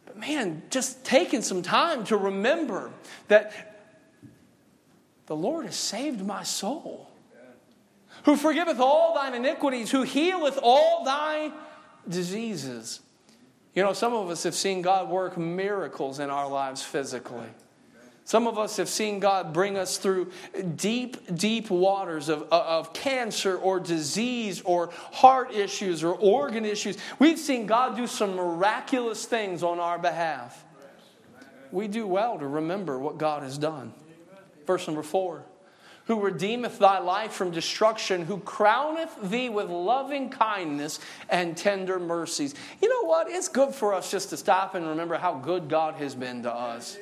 But 0.06 0.18
man, 0.18 0.62
just 0.70 1.04
taking 1.04 1.42
some 1.42 1.62
time 1.62 2.04
to 2.04 2.16
remember 2.16 2.92
that 3.26 3.76
the 5.26 5.36
Lord 5.36 5.66
has 5.66 5.76
saved 5.76 6.24
my 6.24 6.44
soul. 6.44 7.07
Who 8.28 8.36
forgiveth 8.36 8.78
all 8.78 9.14
thine 9.14 9.32
iniquities, 9.32 9.90
who 9.90 10.02
healeth 10.02 10.58
all 10.62 11.02
thy 11.02 11.50
diseases. 12.06 13.00
You 13.74 13.82
know, 13.82 13.94
some 13.94 14.12
of 14.12 14.28
us 14.28 14.42
have 14.42 14.54
seen 14.54 14.82
God 14.82 15.08
work 15.08 15.38
miracles 15.38 16.18
in 16.18 16.28
our 16.28 16.46
lives 16.46 16.82
physically. 16.82 17.46
Some 18.26 18.46
of 18.46 18.58
us 18.58 18.76
have 18.76 18.90
seen 18.90 19.18
God 19.18 19.54
bring 19.54 19.78
us 19.78 19.96
through 19.96 20.30
deep, 20.76 21.38
deep 21.38 21.70
waters 21.70 22.28
of, 22.28 22.42
of 22.52 22.92
cancer 22.92 23.56
or 23.56 23.80
disease 23.80 24.60
or 24.60 24.90
heart 25.10 25.54
issues 25.54 26.04
or 26.04 26.12
organ 26.12 26.66
issues. 26.66 26.98
We've 27.18 27.38
seen 27.38 27.64
God 27.64 27.96
do 27.96 28.06
some 28.06 28.34
miraculous 28.36 29.24
things 29.24 29.62
on 29.62 29.80
our 29.80 29.98
behalf. 29.98 30.66
We 31.72 31.88
do 31.88 32.06
well 32.06 32.38
to 32.38 32.46
remember 32.46 32.98
what 32.98 33.16
God 33.16 33.42
has 33.42 33.56
done. 33.56 33.94
Verse 34.66 34.86
number 34.86 35.02
four 35.02 35.46
who 36.08 36.20
redeemeth 36.20 36.78
thy 36.78 36.98
life 36.98 37.32
from 37.32 37.52
destruction, 37.52 38.24
who 38.24 38.38
crowneth 38.38 39.30
thee 39.30 39.48
with 39.48 39.70
loving 39.70 40.28
kindness 40.28 40.98
and 41.28 41.56
tender 41.56 42.00
mercies. 42.00 42.54
You 42.82 42.88
know 42.88 43.04
what? 43.04 43.30
It's 43.30 43.48
good 43.48 43.72
for 43.72 43.94
us 43.94 44.10
just 44.10 44.30
to 44.30 44.36
stop 44.36 44.74
and 44.74 44.88
remember 44.88 45.16
how 45.16 45.34
good 45.34 45.68
God 45.68 45.94
has 45.94 46.14
been 46.16 46.42
to 46.42 46.52
us 46.52 46.98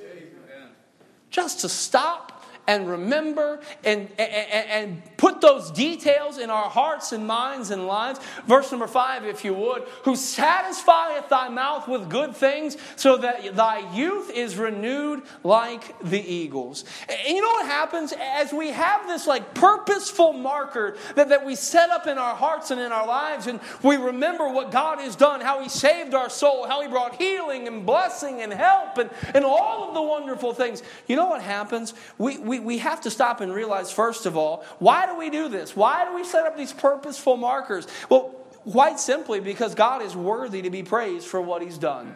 just 1.31 1.61
to 1.61 1.69
stop 1.69 2.36
and 2.67 2.89
remember 2.89 3.61
and, 3.85 4.09
and, 4.19 4.69
and, 4.71 5.03
put 5.17 5.41
those 5.41 5.71
details 5.71 6.37
in 6.37 6.51
our 6.51 6.69
hearts 6.69 7.13
and 7.13 7.27
minds 7.27 7.71
and 7.71 7.87
lives. 7.87 8.21
Verse 8.47 8.71
number 8.71 8.87
five, 8.87 9.25
if 9.25 9.47
you 9.47 9.55
would, 9.55 9.83
who 10.03 10.15
satisfieth 10.15 11.31
thy 11.31 11.49
mouth 11.49 11.89
with 11.89 12.11
good 12.11 12.37
things 12.37 12.77
so 12.97 13.17
that 13.17 13.57
thy 13.57 13.95
youth 13.95 14.31
is 14.31 14.57
renewed 14.57 15.23
like 15.43 15.99
the 16.01 16.21
eagles. 16.21 16.85
And 17.09 17.35
you 17.35 17.41
know 17.41 17.49
what 17.49 17.67
happens 17.67 18.13
as 18.21 18.53
we 18.53 18.71
have 18.73 19.07
this 19.07 19.27
like 19.27 19.55
purposeful 19.55 20.35
marker 20.35 20.99
that, 21.15 21.31
that 21.31 21.47
we 21.47 21.55
set 21.55 21.89
up 21.89 22.07
in 22.07 22.19
our 22.19 22.35
hearts 22.35 22.71
and 22.71 22.81
in 22.81 22.93
our 22.93 23.07
lives 23.07 23.47
and 23.47 23.59
we 23.83 23.97
remember 23.97 24.53
what 24.53 24.71
God 24.71 24.99
has 24.99 25.17
done, 25.17 25.41
how 25.41 25.63
he 25.63 25.69
saved 25.69 26.13
our 26.13 26.29
soul, 26.29 26.67
how 26.67 26.83
he 26.83 26.89
brought 26.89 27.17
healing 27.17 27.67
and 27.69 27.87
blessing 27.87 28.43
and 28.43 28.53
help 28.53 28.99
and, 28.99 29.09
and 29.35 29.45
all 29.45 29.89
of 29.89 29.95
the 29.95 30.03
wonderful 30.03 30.53
things. 30.53 30.83
You 31.07 31.17
know 31.17 31.27
what 31.27 31.41
happens? 31.41 31.95
We, 32.19 32.37
we 32.39 32.56
we, 32.59 32.65
we 32.65 32.79
have 32.79 33.01
to 33.03 33.11
stop 33.11 33.41
and 33.41 33.53
realize, 33.53 33.91
first 33.91 34.27
of 34.27 34.37
all, 34.37 34.65
why 34.79 35.07
do 35.07 35.17
we 35.17 35.31
do 35.31 35.49
this? 35.49 35.77
Why 35.77 36.05
do 36.05 36.15
we 36.15 36.25
set 36.25 36.47
up 36.47 36.57
these 36.57 36.73
purposeful 36.73 37.37
markers? 37.37 37.87
Well, 38.09 38.31
quite 38.71 38.99
simply 38.99 39.41
because 39.41 39.75
God 39.75 40.03
is 40.03 40.17
worthy 40.17 40.63
to 40.63 40.71
be 40.71 40.83
praised 40.83 41.27
for 41.27 41.41
what 41.41 41.63
He's 41.63 41.79
done. 41.79 42.15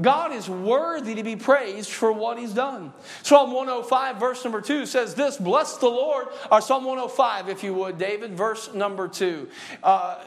God 0.00 0.32
is 0.32 0.50
worthy 0.50 1.14
to 1.14 1.22
be 1.22 1.36
praised 1.36 1.90
for 1.90 2.12
what 2.12 2.36
He's 2.38 2.52
done. 2.52 2.92
Psalm 3.22 3.52
105, 3.52 4.16
verse 4.16 4.42
number 4.42 4.60
2 4.60 4.86
says 4.86 5.14
this 5.14 5.36
Bless 5.36 5.76
the 5.78 5.88
Lord, 5.88 6.28
or 6.50 6.60
Psalm 6.60 6.84
105, 6.84 7.48
if 7.48 7.62
you 7.62 7.74
would, 7.74 7.98
David, 7.98 8.36
verse 8.36 8.74
number 8.74 9.06
2. 9.06 9.48
Uh, 9.82 10.24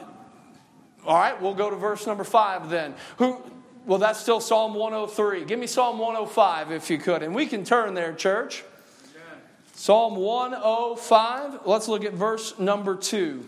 all 1.06 1.16
right, 1.16 1.40
we'll 1.40 1.54
go 1.54 1.70
to 1.70 1.76
verse 1.76 2.06
number 2.06 2.24
5 2.24 2.70
then. 2.70 2.94
Who, 3.18 3.42
well, 3.86 3.98
that's 3.98 4.20
still 4.20 4.40
Psalm 4.40 4.74
103. 4.74 5.44
Give 5.44 5.58
me 5.58 5.66
Psalm 5.66 5.98
105 5.98 6.72
if 6.72 6.90
you 6.90 6.98
could. 6.98 7.22
And 7.22 7.34
we 7.34 7.46
can 7.46 7.64
turn 7.64 7.94
there, 7.94 8.12
church. 8.12 8.64
Psalm 9.78 10.16
105, 10.16 11.60
let's 11.64 11.86
look 11.86 12.04
at 12.04 12.12
verse 12.12 12.58
number 12.58 12.96
2. 12.96 13.46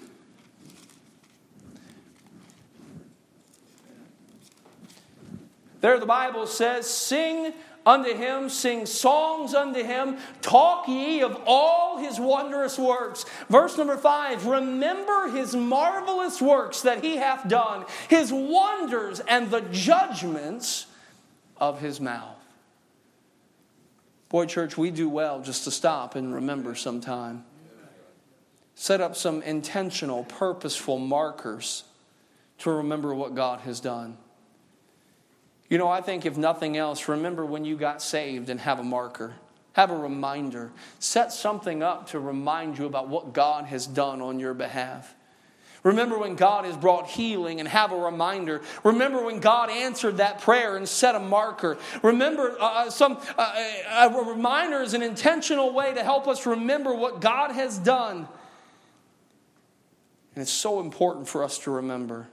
There 5.81 5.99
the 5.99 6.07
Bible 6.07 6.47
says, 6.47 6.89
Sing 6.89 7.53
unto 7.85 8.15
him, 8.15 8.49
sing 8.49 8.87
songs 8.87 9.55
unto 9.55 9.83
him, 9.83 10.19
talk 10.41 10.87
ye 10.87 11.21
of 11.21 11.37
all 11.49 11.99
his 11.99 12.21
wondrous 12.21 12.79
works. 12.79 13.25
Verse 13.49 13.77
number 13.77 13.97
five 13.97 14.47
remember 14.47 15.31
his 15.31 15.57
marvelous 15.57 16.41
works 16.41 16.83
that 16.83 17.03
he 17.03 17.17
hath 17.17 17.49
done, 17.49 17.85
his 18.09 18.33
wonders 18.33 19.19
and 19.19 19.51
the 19.51 19.63
judgments 19.63 20.87
of 21.57 21.81
his 21.81 22.01
mouth. 22.01 22.40
Boy, 24.31 24.47
church, 24.47 24.79
we 24.79 24.93
do 24.93 25.09
well 25.09 25.43
just 25.43 25.65
to 25.65 25.73
stop 25.73 26.15
and 26.15 26.33
remember 26.33 26.75
sometime. 26.75 27.45
Set 28.77 29.01
up 29.01 29.17
some 29.17 29.43
intentional, 29.43 30.25
purposeful 30.25 30.99
markers 30.99 31.85
to 32.59 32.71
remember 32.71 33.15
what 33.15 33.35
God 33.35 33.61
has 33.61 33.81
done. 33.81 34.17
You 35.69 35.79
know, 35.79 35.89
I 35.89 36.01
think 36.01 36.25
if 36.25 36.37
nothing 36.37 36.77
else, 36.77 37.09
remember 37.09 37.45
when 37.45 37.65
you 37.65 37.77
got 37.77 38.01
saved 38.03 38.49
and 38.49 38.61
have 38.61 38.79
a 38.79 38.85
marker. 38.85 39.35
Have 39.73 39.91
a 39.91 39.97
reminder. 39.97 40.71
Set 40.99 41.33
something 41.33 41.83
up 41.83 42.09
to 42.11 42.21
remind 42.21 42.79
you 42.79 42.87
about 42.87 43.09
what 43.09 43.33
God 43.33 43.67
has 43.67 43.87
done 43.87 44.21
on 44.21 44.39
your 44.39 44.55
behalf. 44.55 45.15
Remember 45.83 46.19
when 46.19 46.35
God 46.35 46.65
has 46.67 46.77
brought 46.77 47.09
healing 47.09 47.59
and 47.59 47.69
have 47.69 47.93
a 47.93 47.97
reminder. 47.97 48.61
Remember 48.85 49.25
when 49.25 49.41
God 49.41 49.71
answered 49.71 50.19
that 50.19 50.41
prayer 50.41 50.77
and 50.77 50.89
set 50.89 51.15
a 51.15 51.21
marker. 51.21 51.79
Remember, 52.03 52.57
uh, 52.61 52.87
uh 52.87 52.91
some 52.91 53.19
uh, 53.39 53.55
a 53.99 54.25
reminder 54.25 54.83
is 54.83 54.93
an 54.93 55.03
intentional 55.03 55.73
way 55.73 55.95
to 55.95 56.03
help 56.03 56.29
us 56.29 56.47
remember 56.47 56.95
what 56.95 57.21
God 57.21 57.53
has 57.53 57.79
done. 57.79 58.29
And 60.35 60.43
it's 60.43 60.51
so 60.51 60.81
important 60.81 61.29
for 61.29 61.43
us 61.43 61.59
to 61.61 61.71
remember. 61.71 62.29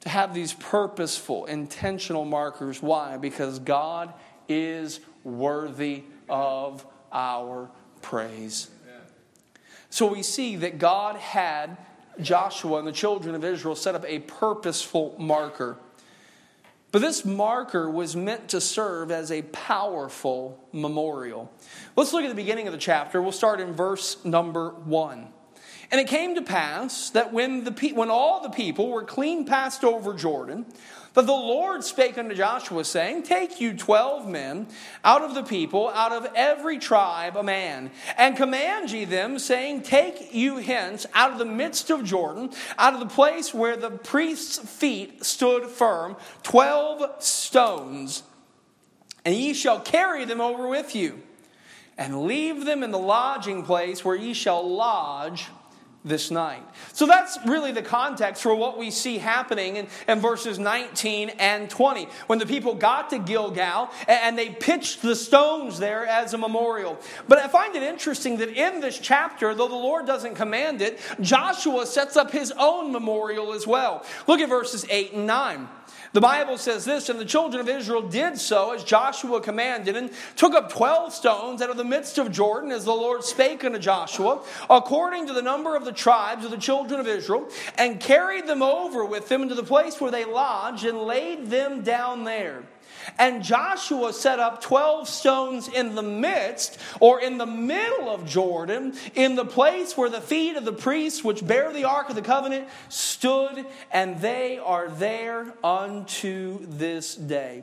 To 0.00 0.08
have 0.08 0.32
these 0.32 0.54
purposeful, 0.54 1.46
intentional 1.46 2.24
markers. 2.24 2.82
Why? 2.82 3.16
Because 3.16 3.58
God 3.58 4.14
is 4.48 5.00
worthy 5.24 6.04
of 6.28 6.86
our 7.12 7.70
praise. 8.00 8.70
So 9.90 10.06
we 10.06 10.22
see 10.22 10.56
that 10.56 10.78
God 10.78 11.16
had 11.16 11.76
Joshua 12.20 12.78
and 12.78 12.86
the 12.86 12.92
children 12.92 13.34
of 13.34 13.44
Israel 13.44 13.74
set 13.74 13.94
up 13.94 14.04
a 14.06 14.20
purposeful 14.20 15.14
marker. 15.18 15.76
But 16.90 17.00
this 17.00 17.24
marker 17.24 17.90
was 17.90 18.16
meant 18.16 18.48
to 18.48 18.60
serve 18.60 19.10
as 19.10 19.30
a 19.30 19.42
powerful 19.42 20.58
memorial. 20.72 21.52
Let's 21.96 22.12
look 22.12 22.24
at 22.24 22.28
the 22.28 22.34
beginning 22.34 22.66
of 22.66 22.72
the 22.72 22.78
chapter. 22.78 23.20
We'll 23.20 23.32
start 23.32 23.60
in 23.60 23.74
verse 23.74 24.24
number 24.24 24.70
one. 24.70 25.28
And 25.90 26.00
it 26.00 26.06
came 26.06 26.34
to 26.34 26.42
pass 26.42 27.10
that 27.10 27.32
when, 27.32 27.64
the, 27.64 27.92
when 27.94 28.10
all 28.10 28.42
the 28.42 28.50
people 28.50 28.90
were 28.90 29.04
clean 29.04 29.44
passed 29.44 29.84
over 29.84 30.14
Jordan, 30.14 30.66
but 31.14 31.26
the 31.26 31.32
Lord 31.32 31.82
spake 31.84 32.18
unto 32.18 32.34
Joshua, 32.34 32.84
saying, 32.84 33.22
Take 33.24 33.60
you 33.60 33.74
twelve 33.74 34.28
men 34.28 34.68
out 35.04 35.22
of 35.22 35.34
the 35.34 35.42
people, 35.42 35.88
out 35.88 36.12
of 36.12 36.30
every 36.34 36.78
tribe 36.78 37.36
a 37.36 37.42
man, 37.42 37.90
and 38.16 38.36
command 38.36 38.90
ye 38.90 39.04
them, 39.04 39.38
saying, 39.38 39.82
Take 39.82 40.34
you 40.34 40.58
hence 40.58 41.06
out 41.14 41.32
of 41.32 41.38
the 41.38 41.44
midst 41.44 41.90
of 41.90 42.04
Jordan, 42.04 42.50
out 42.78 42.94
of 42.94 43.00
the 43.00 43.06
place 43.06 43.52
where 43.54 43.76
the 43.76 43.90
priest's 43.90 44.58
feet 44.58 45.24
stood 45.24 45.66
firm, 45.66 46.16
twelve 46.42 47.22
stones, 47.22 48.22
and 49.24 49.34
ye 49.34 49.54
shall 49.54 49.80
carry 49.80 50.24
them 50.24 50.40
over 50.40 50.68
with 50.68 50.94
you, 50.94 51.22
and 51.96 52.22
leave 52.22 52.64
them 52.64 52.82
in 52.82 52.90
the 52.90 52.98
lodging 52.98 53.64
place 53.64 54.04
where 54.04 54.16
ye 54.16 54.32
shall 54.34 54.68
lodge 54.68 55.48
this 56.04 56.30
night. 56.30 56.62
So 56.92 57.06
that's 57.06 57.38
really 57.46 57.72
the 57.72 57.82
context 57.82 58.42
for 58.42 58.54
what 58.54 58.78
we 58.78 58.90
see 58.90 59.18
happening 59.18 59.76
in, 59.76 59.88
in, 60.06 60.20
verses 60.20 60.58
19 60.58 61.30
and 61.38 61.68
20. 61.68 62.08
When 62.26 62.38
the 62.38 62.46
people 62.46 62.74
got 62.74 63.10
to 63.10 63.18
Gilgal 63.18 63.90
and 64.06 64.38
they 64.38 64.50
pitched 64.50 65.02
the 65.02 65.16
stones 65.16 65.78
there 65.78 66.06
as 66.06 66.34
a 66.34 66.38
memorial. 66.38 66.98
But 67.26 67.38
I 67.38 67.48
find 67.48 67.74
it 67.74 67.82
interesting 67.82 68.38
that 68.38 68.50
in 68.50 68.80
this 68.80 68.98
chapter, 68.98 69.54
though 69.54 69.68
the 69.68 69.74
Lord 69.74 70.06
doesn't 70.06 70.34
command 70.34 70.82
it, 70.82 71.00
Joshua 71.20 71.86
sets 71.86 72.16
up 72.16 72.30
his 72.30 72.52
own 72.58 72.92
memorial 72.92 73.52
as 73.52 73.66
well. 73.66 74.04
Look 74.26 74.40
at 74.40 74.48
verses 74.48 74.86
8 74.88 75.14
and 75.14 75.26
9. 75.26 75.68
The 76.12 76.20
Bible 76.20 76.56
says 76.56 76.84
this, 76.84 77.08
and 77.08 77.20
the 77.20 77.24
children 77.24 77.60
of 77.60 77.68
Israel 77.68 78.02
did 78.02 78.38
so 78.38 78.72
as 78.72 78.82
Joshua 78.82 79.40
commanded, 79.40 79.96
and 79.96 80.10
took 80.36 80.54
up 80.54 80.72
twelve 80.72 81.12
stones 81.12 81.60
out 81.60 81.70
of 81.70 81.76
the 81.76 81.84
midst 81.84 82.16
of 82.18 82.32
Jordan, 82.32 82.72
as 82.72 82.84
the 82.84 82.92
Lord 82.92 83.22
spake 83.22 83.62
unto 83.64 83.78
Joshua, 83.78 84.42
according 84.70 85.26
to 85.26 85.32
the 85.32 85.42
number 85.42 85.76
of 85.76 85.84
the 85.84 85.92
tribes 85.92 86.44
of 86.44 86.50
the 86.50 86.56
children 86.56 86.98
of 86.98 87.06
Israel, 87.06 87.48
and 87.76 88.00
carried 88.00 88.46
them 88.46 88.62
over 88.62 89.04
with 89.04 89.28
them 89.28 89.42
into 89.42 89.54
the 89.54 89.62
place 89.62 90.00
where 90.00 90.10
they 90.10 90.24
lodged, 90.24 90.84
and 90.84 90.98
laid 90.98 91.48
them 91.48 91.82
down 91.82 92.24
there. 92.24 92.62
And 93.16 93.42
Joshua 93.42 94.12
set 94.12 94.38
up 94.38 94.60
12 94.60 95.08
stones 95.08 95.68
in 95.68 95.94
the 95.94 96.02
midst, 96.02 96.78
or 97.00 97.20
in 97.20 97.38
the 97.38 97.46
middle 97.46 98.10
of 98.10 98.26
Jordan, 98.26 98.94
in 99.14 99.36
the 99.36 99.44
place 99.44 99.96
where 99.96 100.10
the 100.10 100.20
feet 100.20 100.56
of 100.56 100.64
the 100.64 100.72
priests 100.72 101.24
which 101.24 101.46
bear 101.46 101.72
the 101.72 101.84
ark 101.84 102.08
of 102.10 102.16
the 102.16 102.22
covenant 102.22 102.68
stood, 102.88 103.64
and 103.90 104.20
they 104.20 104.58
are 104.58 104.88
there 104.88 105.54
unto 105.62 106.66
this 106.66 107.14
day. 107.14 107.62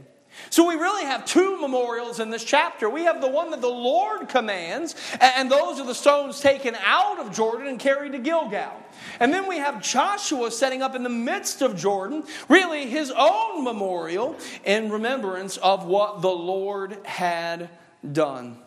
So 0.50 0.68
we 0.68 0.76
really 0.76 1.06
have 1.06 1.26
two 1.26 1.60
memorials 1.60 2.20
in 2.20 2.30
this 2.30 2.44
chapter. 2.44 2.90
We 2.90 3.04
have 3.04 3.22
the 3.22 3.30
one 3.30 3.52
that 3.52 3.62
the 3.62 3.68
Lord 3.68 4.30
commands, 4.30 4.96
and 5.20 5.50
those 5.50 5.80
are 5.80 5.86
the 5.86 5.96
stones 5.96 6.40
taken 6.40 6.76
out 6.84 7.20
of 7.20 7.34
Jordan 7.34 7.68
and 7.68 7.80
carried 7.80 8.12
to 8.14 8.20
Gilgal. 8.20 8.74
And 9.20 9.34
then 9.34 9.48
we 9.48 9.58
have 9.58 9.82
Joshua 9.82 10.52
setting 10.52 10.82
up 10.82 10.96
in 10.96 11.04
the 11.04 11.10
midst 11.10 11.62
of 11.62 11.76
Jordan, 11.76 12.24
really 12.50 12.88
his 12.88 13.12
own 13.16 13.64
memorial 13.64 14.36
in 14.64 14.92
remembrance 14.92 15.58
of 15.58 15.86
what 15.86 16.22
the 16.22 16.30
Lord 16.30 16.98
had 17.06 17.70
done. 18.12 18.58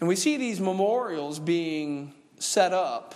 And 0.00 0.08
we 0.08 0.16
see 0.16 0.36
these 0.36 0.60
memorials 0.60 1.38
being 1.38 2.12
set 2.38 2.72
up. 2.72 3.14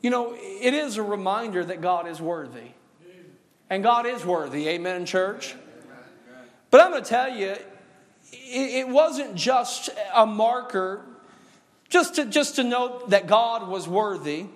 You 0.00 0.10
know, 0.10 0.36
it 0.38 0.74
is 0.74 0.96
a 0.96 1.02
reminder 1.02 1.64
that 1.64 1.80
God 1.80 2.06
is 2.06 2.20
worthy. 2.20 2.70
And 3.68 3.82
God 3.82 4.06
is 4.06 4.24
worthy. 4.24 4.68
Amen, 4.68 5.06
church? 5.06 5.54
But 6.70 6.80
I'm 6.80 6.90
going 6.90 7.02
to 7.02 7.08
tell 7.08 7.28
you, 7.28 7.56
it 8.32 8.88
wasn't 8.88 9.34
just 9.34 9.90
a 10.14 10.26
marker 10.26 11.04
just 11.88 12.16
to, 12.16 12.24
just 12.24 12.56
to 12.56 12.64
note 12.64 13.10
that 13.10 13.26
God 13.26 13.68
was 13.68 13.86
worthy, 13.86 14.46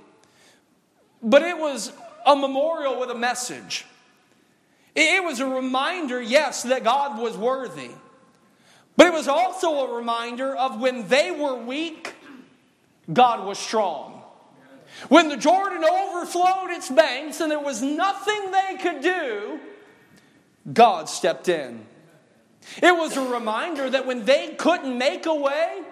but 1.22 1.42
it 1.42 1.56
was 1.56 1.92
a 2.26 2.34
memorial 2.34 2.98
with 2.98 3.10
a 3.10 3.14
message. 3.14 3.86
It 4.94 5.22
was 5.22 5.38
a 5.40 5.46
reminder, 5.46 6.20
yes, 6.20 6.64
that 6.64 6.82
God 6.82 7.20
was 7.20 7.36
worthy. 7.36 7.90
But 8.96 9.06
it 9.06 9.12
was 9.12 9.28
also 9.28 9.86
a 9.86 9.96
reminder 9.96 10.54
of 10.54 10.80
when 10.80 11.08
they 11.08 11.30
were 11.30 11.54
weak, 11.54 12.14
God 13.12 13.46
was 13.46 13.58
strong. 13.58 14.19
When 15.08 15.28
the 15.28 15.36
Jordan 15.36 15.84
overflowed 15.84 16.70
its 16.70 16.90
banks 16.90 17.40
and 17.40 17.50
there 17.50 17.60
was 17.60 17.82
nothing 17.82 18.50
they 18.50 18.76
could 18.80 19.00
do, 19.00 19.60
God 20.72 21.08
stepped 21.08 21.48
in. 21.48 21.86
It 22.82 22.94
was 22.94 23.16
a 23.16 23.24
reminder 23.24 23.88
that 23.88 24.06
when 24.06 24.24
they 24.24 24.54
couldn't 24.58 24.96
make 24.96 25.26
a 25.26 25.34
way, 25.34 25.82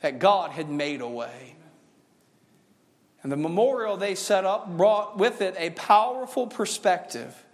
that 0.00 0.18
God 0.18 0.50
had 0.50 0.68
made 0.68 1.00
a 1.00 1.08
way. 1.08 1.54
And 3.22 3.30
the 3.30 3.36
memorial 3.36 3.96
they 3.96 4.14
set 4.14 4.44
up 4.44 4.76
brought 4.76 5.18
with 5.18 5.42
it 5.42 5.54
a 5.58 5.70
powerful 5.70 6.46
perspective 6.46 7.44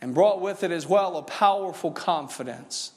and 0.00 0.14
brought 0.14 0.40
with 0.40 0.62
it 0.62 0.70
as 0.70 0.86
well 0.86 1.16
a 1.16 1.22
powerful 1.22 1.90
confidence. 1.90 2.92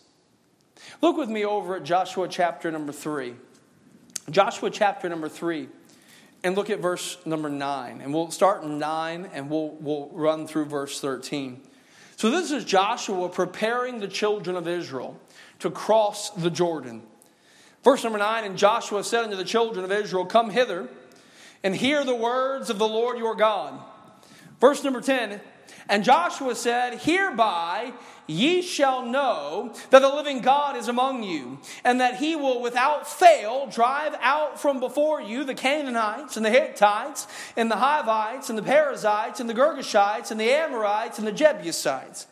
Look 1.01 1.17
with 1.17 1.29
me 1.29 1.43
over 1.43 1.75
at 1.75 1.83
Joshua 1.83 2.27
chapter 2.27 2.71
number 2.71 2.91
3. 2.91 3.35
Joshua 4.29 4.69
chapter 4.69 5.07
number 5.07 5.29
3 5.29 5.69
and 6.43 6.55
look 6.55 6.69
at 6.69 6.79
verse 6.79 7.17
number 7.25 7.49
9. 7.49 8.01
And 8.01 8.13
we'll 8.13 8.31
start 8.31 8.63
in 8.63 8.79
9 8.79 9.29
and 9.33 9.49
we'll, 9.49 9.77
we'll 9.79 10.09
run 10.13 10.47
through 10.47 10.65
verse 10.65 10.99
13. 10.99 11.61
So 12.17 12.31
this 12.31 12.51
is 12.51 12.63
Joshua 12.63 13.29
preparing 13.29 13.99
the 13.99 14.07
children 14.07 14.55
of 14.55 14.67
Israel 14.67 15.19
to 15.59 15.69
cross 15.69 16.29
the 16.31 16.49
Jordan. 16.49 17.03
Verse 17.83 18.03
number 18.03 18.19
9 18.19 18.43
And 18.45 18.57
Joshua 18.57 19.03
said 19.03 19.25
unto 19.25 19.35
the 19.35 19.43
children 19.43 19.85
of 19.85 19.91
Israel, 19.91 20.25
Come 20.25 20.49
hither 20.49 20.87
and 21.63 21.75
hear 21.75 22.03
the 22.03 22.15
words 22.15 22.69
of 22.69 22.79
the 22.79 22.87
Lord 22.87 23.17
your 23.17 23.35
God. 23.35 23.79
Verse 24.59 24.83
number 24.83 25.01
10 25.01 25.41
And 25.87 26.03
Joshua 26.03 26.55
said, 26.55 27.01
Hereby 27.01 27.93
ye 28.27 28.61
shall 28.61 29.05
know 29.05 29.73
that 29.91 30.01
the 30.01 30.09
living 30.09 30.39
God 30.39 30.75
is 30.75 30.87
among 30.87 31.23
you, 31.23 31.59
and 31.83 32.01
that 32.01 32.17
he 32.17 32.35
will 32.35 32.61
without 32.61 33.07
fail 33.07 33.67
drive 33.67 34.15
out 34.19 34.59
from 34.59 34.79
before 34.79 35.21
you 35.21 35.43
the 35.43 35.53
Canaanites 35.53 36.37
and 36.37 36.45
the 36.45 36.49
Hittites 36.49 37.27
and 37.55 37.69
the 37.69 37.75
Hivites 37.75 38.49
and 38.49 38.57
the 38.57 38.63
Perizzites 38.63 39.39
and 39.39 39.49
the 39.49 39.53
Girgashites 39.53 40.31
and 40.31 40.39
the 40.39 40.49
Amorites 40.49 41.19
and 41.19 41.27
the 41.27 41.31
Jebusites. 41.31 42.27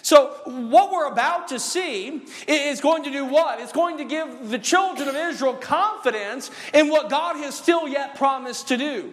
So, 0.00 0.28
what 0.44 0.90
we're 0.90 1.12
about 1.12 1.48
to 1.48 1.60
see 1.60 2.22
is 2.48 2.80
going 2.80 3.04
to 3.04 3.10
do 3.10 3.26
what? 3.26 3.60
It's 3.60 3.72
going 3.72 3.98
to 3.98 4.04
give 4.04 4.48
the 4.48 4.58
children 4.58 5.08
of 5.08 5.14
Israel 5.14 5.54
confidence 5.54 6.50
in 6.72 6.88
what 6.88 7.10
God 7.10 7.36
has 7.36 7.54
still 7.54 7.86
yet 7.86 8.14
promised 8.14 8.68
to 8.68 8.78
do. 8.78 9.12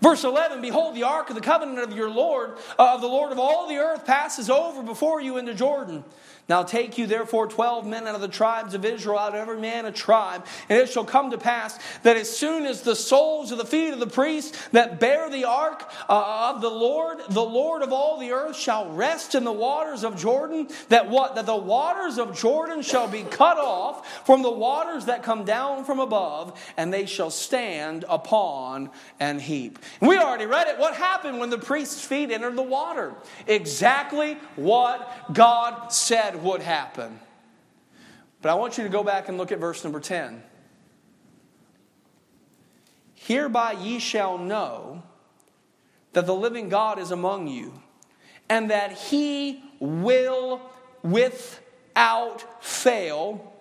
Verse 0.00 0.24
11 0.24 0.60
Behold, 0.60 0.94
the 0.94 1.02
ark 1.02 1.28
of 1.28 1.34
the 1.34 1.40
covenant 1.40 1.78
of 1.78 1.96
your 1.96 2.10
Lord, 2.10 2.58
uh, 2.78 2.94
of 2.94 3.00
the 3.00 3.08
Lord 3.08 3.32
of 3.32 3.38
all 3.38 3.68
the 3.68 3.76
earth, 3.76 4.06
passes 4.06 4.48
over 4.48 4.82
before 4.82 5.20
you 5.20 5.38
into 5.38 5.54
Jordan. 5.54 6.04
Now 6.48 6.62
take 6.62 6.96
you 6.96 7.06
therefore 7.06 7.46
twelve 7.46 7.86
men 7.86 8.08
out 8.08 8.14
of 8.14 8.22
the 8.22 8.28
tribes 8.28 8.72
of 8.72 8.84
Israel, 8.84 9.18
out 9.18 9.34
of 9.34 9.34
every 9.34 9.60
man 9.60 9.84
a 9.84 9.92
tribe. 9.92 10.46
And 10.70 10.78
it 10.78 10.88
shall 10.88 11.04
come 11.04 11.30
to 11.32 11.38
pass 11.38 11.78
that 12.04 12.16
as 12.16 12.34
soon 12.34 12.64
as 12.64 12.80
the 12.80 12.96
soles 12.96 13.52
of 13.52 13.58
the 13.58 13.66
feet 13.66 13.92
of 13.92 14.00
the 14.00 14.06
priests 14.06 14.58
that 14.68 14.98
bear 14.98 15.28
the 15.28 15.44
ark 15.44 15.92
uh, 16.08 16.52
of 16.54 16.62
the 16.62 16.70
Lord, 16.70 17.18
the 17.28 17.44
Lord 17.44 17.82
of 17.82 17.92
all 17.92 18.18
the 18.18 18.32
earth, 18.32 18.56
shall 18.56 18.90
rest 18.90 19.34
in 19.34 19.44
the 19.44 19.52
waters 19.52 20.04
of 20.04 20.18
Jordan, 20.18 20.68
that 20.88 21.10
what? 21.10 21.34
That 21.34 21.44
the 21.44 21.54
waters 21.54 22.18
of 22.18 22.36
Jordan 22.36 22.80
shall 22.80 23.08
be 23.08 23.24
cut 23.24 23.58
off 23.58 24.24
from 24.24 24.40
the 24.42 24.50
waters 24.50 25.04
that 25.04 25.22
come 25.22 25.44
down 25.44 25.84
from 25.84 26.00
above, 26.00 26.58
and 26.78 26.92
they 26.92 27.04
shall 27.04 27.30
stand 27.30 28.06
upon 28.08 28.88
an 29.20 29.38
heap. 29.38 29.78
We 30.00 30.18
already 30.18 30.46
read 30.46 30.68
it. 30.68 30.78
What 30.78 30.94
happened 30.94 31.40
when 31.40 31.50
the 31.50 31.58
priest's 31.58 32.04
feet 32.04 32.30
entered 32.30 32.56
the 32.56 32.62
water? 32.62 33.14
Exactly 33.46 34.34
what 34.56 35.32
God 35.32 35.92
said 35.92 36.42
would 36.42 36.62
happen. 36.62 37.20
But 38.40 38.50
I 38.50 38.54
want 38.54 38.78
you 38.78 38.84
to 38.84 38.90
go 38.90 39.02
back 39.02 39.28
and 39.28 39.36
look 39.38 39.52
at 39.52 39.58
verse 39.58 39.82
number 39.82 40.00
10. 40.00 40.42
Hereby 43.14 43.72
ye 43.72 43.98
shall 43.98 44.38
know 44.38 45.02
that 46.12 46.24
the 46.26 46.34
living 46.34 46.68
God 46.68 46.98
is 46.98 47.10
among 47.10 47.48
you, 47.48 47.82
and 48.48 48.70
that 48.70 48.92
he 48.92 49.62
will 49.80 50.62
without 51.02 52.64
fail 52.64 53.52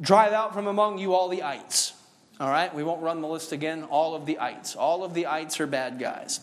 drive 0.00 0.32
out 0.32 0.54
from 0.54 0.66
among 0.66 0.98
you 0.98 1.12
all 1.12 1.28
the 1.28 1.42
ites. 1.42 1.92
All 2.40 2.50
right, 2.50 2.74
we 2.74 2.82
won't 2.82 3.02
run 3.02 3.20
the 3.20 3.28
list 3.28 3.52
again. 3.52 3.84
All 3.84 4.14
of 4.14 4.26
the 4.26 4.38
ites. 4.38 4.74
All 4.74 5.04
of 5.04 5.14
the 5.14 5.26
ites 5.26 5.60
are 5.60 5.66
bad 5.66 5.98
guys 5.98 6.40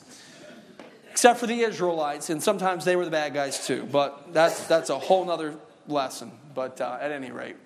except 1.12 1.40
for 1.40 1.46
the 1.48 1.60
Israelites, 1.62 2.30
and 2.30 2.42
sometimes 2.42 2.86
they 2.86 2.96
were 2.96 3.06
the 3.06 3.12
bad 3.12 3.34
guys 3.34 3.68
too. 3.68 3.88
But 3.92 4.34
that's 4.34 4.66
that's 4.68 4.90
a 4.90 4.98
whole 4.98 5.30
other 5.30 5.56
lesson. 5.88 6.32
But 6.56 6.82
uh, 6.82 6.98
at 7.00 7.12
any 7.12 7.32
rate, 7.32 7.58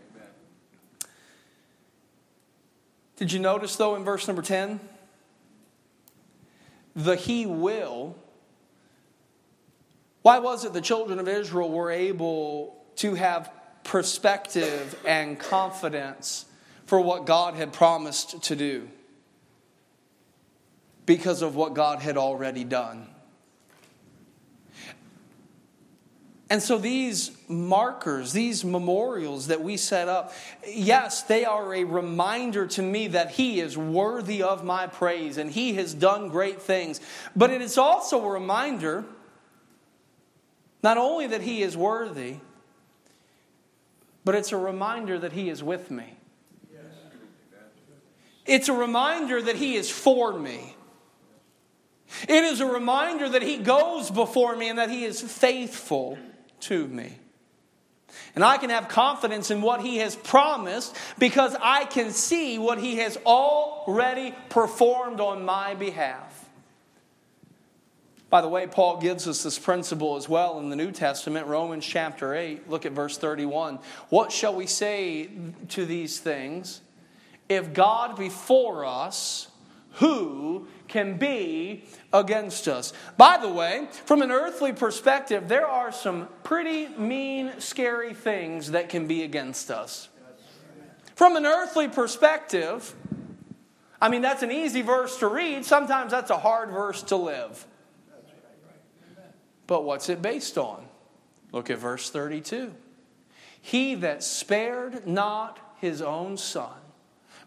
did 3.16 3.32
you 3.32 3.40
notice 3.40 3.76
though 3.76 3.96
in 3.96 4.04
verse 4.04 4.28
number 4.28 4.42
ten, 4.42 4.80
the 6.96 7.16
He 7.16 7.46
will. 7.46 8.18
Why 10.22 10.40
was 10.40 10.66
it 10.66 10.74
the 10.74 10.82
children 10.82 11.20
of 11.20 11.28
Israel 11.28 11.70
were 11.70 11.92
able 11.92 12.84
to 12.96 13.14
have 13.14 13.52
perspective 13.84 15.00
and 15.06 15.40
confidence 15.40 16.46
for 16.86 17.00
what 17.00 17.26
God 17.26 17.56
had 17.56 17.74
promised 17.74 18.44
to 18.44 18.56
do? 18.56 18.88
Because 21.06 21.42
of 21.42 21.56
what 21.56 21.74
God 21.74 22.00
had 22.00 22.18
already 22.18 22.64
done. 22.64 23.08
And 26.50 26.62
so 26.62 26.78
these 26.78 27.32
markers, 27.48 28.32
these 28.32 28.64
memorials 28.64 29.48
that 29.48 29.62
we 29.62 29.78
set 29.78 30.08
up, 30.08 30.32
yes, 30.68 31.24
they 31.24 31.44
are 31.44 31.74
a 31.74 31.84
reminder 31.84 32.68
to 32.68 32.84
me 32.84 33.08
that 33.08 33.32
He 33.32 33.60
is 33.60 33.76
worthy 33.76 34.44
of 34.44 34.64
my 34.64 34.86
praise 34.86 35.38
and 35.38 35.50
He 35.50 35.74
has 35.74 35.94
done 35.94 36.30
great 36.30 36.62
things. 36.62 37.02
But 37.36 37.50
it 37.50 37.62
is 37.62 37.80
also 37.80 38.24
a 38.24 38.30
reminder 38.30 39.06
not 40.84 40.98
only 40.98 41.26
that 41.28 41.42
He 41.42 41.64
is 41.64 41.76
worthy, 41.76 42.36
but 44.24 44.36
it's 44.36 44.52
a 44.52 44.58
reminder 44.58 45.18
that 45.18 45.34
He 45.34 45.50
is 45.50 45.64
with 45.64 45.90
me. 45.90 46.15
It's 48.46 48.70
a 48.70 48.74
reminder 48.74 49.42
that 49.42 49.56
He 49.56 49.76
is 49.76 49.90
for 49.90 50.38
me. 50.38 50.76
It 52.28 52.44
is 52.44 52.62
a 52.62 52.66
reminder 52.66 53.30
that 53.30 53.42
He 53.42 53.58
goes 53.58 54.12
before 54.12 54.56
me 54.56 54.70
and 54.70 54.80
that 54.80 54.90
He 54.90 55.04
is 55.04 55.22
faithful 55.22 56.18
to 56.62 56.88
me. 56.88 57.18
And 58.36 58.44
I 58.44 58.58
can 58.58 58.70
have 58.70 58.88
confidence 58.88 59.52
in 59.52 59.62
what 59.62 59.82
He 59.82 59.98
has 59.98 60.16
promised 60.16 60.96
because 61.18 61.56
I 61.62 61.86
can 61.86 62.12
see 62.12 62.60
what 62.60 62.80
He 62.80 62.98
has 62.98 63.18
already 63.26 64.36
performed 64.50 65.20
on 65.20 65.44
my 65.44 65.74
behalf. 65.74 66.32
By 68.30 68.42
the 68.42 68.50
way, 68.50 68.68
Paul 68.68 68.98
gives 68.98 69.28
us 69.28 69.44
this 69.44 69.58
principle 69.58 70.18
as 70.18 70.28
well 70.28 70.60
in 70.60 70.70
the 70.70 70.76
New 70.76 70.92
Testament, 70.92 71.48
Romans 71.48 71.86
chapter 71.86 72.36
8. 72.36 72.70
Look 72.70 72.86
at 72.86 72.92
verse 72.92 73.18
31. 73.18 73.80
What 74.10 74.32
shall 74.32 74.54
we 74.54 74.66
say 74.68 75.30
to 75.70 75.86
these 75.86 76.20
things? 76.20 76.82
If 77.48 77.74
God 77.74 78.18
be 78.18 78.30
for 78.30 78.86
us, 78.86 79.50
who 79.96 80.68
can 80.88 81.18
be 81.18 81.84
against 82.12 82.68
us. 82.68 82.94
By 83.18 83.38
the 83.38 83.50
way, 83.50 83.88
from 84.06 84.22
an 84.22 84.32
earthly 84.32 84.74
perspective, 84.74 85.48
there 85.48 85.68
are 85.68 85.92
some 85.92 86.28
pretty 86.44 86.88
mean, 86.98 87.54
scary 87.60 88.14
things 88.14 88.72
that 88.72 88.90
can 88.90 89.08
be 89.08 89.24
against 89.24 89.72
us. 89.72 90.10
From 91.16 91.38
an 91.38 91.46
earthly 91.46 91.88
perspective, 91.88 92.94
I 94.02 94.10
mean, 94.10 94.22
that's 94.22 94.44
an 94.44 94.52
easy 94.52 94.82
verse 94.82 95.18
to 95.20 95.28
read. 95.28 95.64
Sometimes 95.66 96.12
that's 96.12 96.30
a 96.30 96.38
hard 96.38 96.72
verse 96.72 97.02
to 97.04 97.16
live. 97.16 97.66
But 99.66 99.86
what's 99.86 100.10
it 100.10 100.22
based 100.22 100.58
on? 100.58 100.86
Look 101.54 101.70
at 101.70 101.78
verse 101.78 102.10
32. 102.10 102.74
He 103.62 103.96
that 103.96 104.24
spared 104.24 105.08
not 105.08 105.58
his 105.80 106.02
own 106.02 106.38
son 106.38 106.74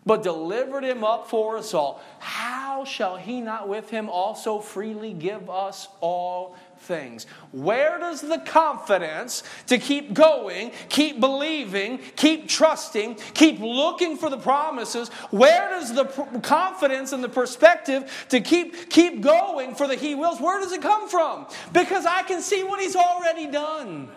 but 0.09 0.23
delivered 0.23 0.85
him 0.85 1.05
up 1.05 1.29
for 1.29 1.59
us 1.59 1.75
all, 1.75 2.01
how 2.19 2.83
shall 2.87 3.19
he 3.19 3.43
not 3.43 3.69
with 3.69 3.91
him 3.91 4.09
also 4.09 4.59
freely 4.59 5.13
give 5.13 5.51
us 5.51 5.87
all 6.01 6.57
things? 6.79 7.27
Where 7.53 7.99
does 7.99 8.23
the 8.23 8.39
confidence 8.39 9.43
to 9.67 9.77
keep 9.77 10.15
going, 10.15 10.73
keep 10.89 11.21
believing, 11.21 11.99
keep 12.17 12.49
trusting, 12.49 13.17
keep 13.35 13.61
looking 13.61 14.17
for 14.17 14.31
the 14.31 14.39
promises, 14.39 15.11
where 15.31 15.69
does 15.69 15.95
the 15.95 16.07
confidence 16.43 17.13
and 17.13 17.23
the 17.23 17.29
perspective 17.29 18.27
to 18.31 18.41
keep, 18.41 18.89
keep 18.89 19.21
going 19.21 19.75
for 19.75 19.87
the 19.87 19.95
he 19.95 20.15
wills, 20.15 20.41
where 20.41 20.59
does 20.59 20.73
it 20.73 20.81
come 20.81 21.07
from? 21.11 21.47
Because 21.75 22.07
I 22.07 22.23
can 22.23 22.41
see 22.41 22.65
what 22.65 22.81
he's 22.81 22.97
already 22.97 23.47
done. 23.47 24.09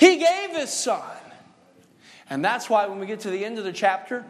He 0.00 0.16
gave 0.16 0.56
his 0.56 0.72
son. 0.72 1.02
And 2.30 2.42
that's 2.42 2.70
why 2.70 2.86
when 2.86 2.98
we 2.98 3.04
get 3.06 3.20
to 3.20 3.30
the 3.30 3.44
end 3.44 3.58
of 3.58 3.64
the 3.64 3.72
chapter, 3.72 4.24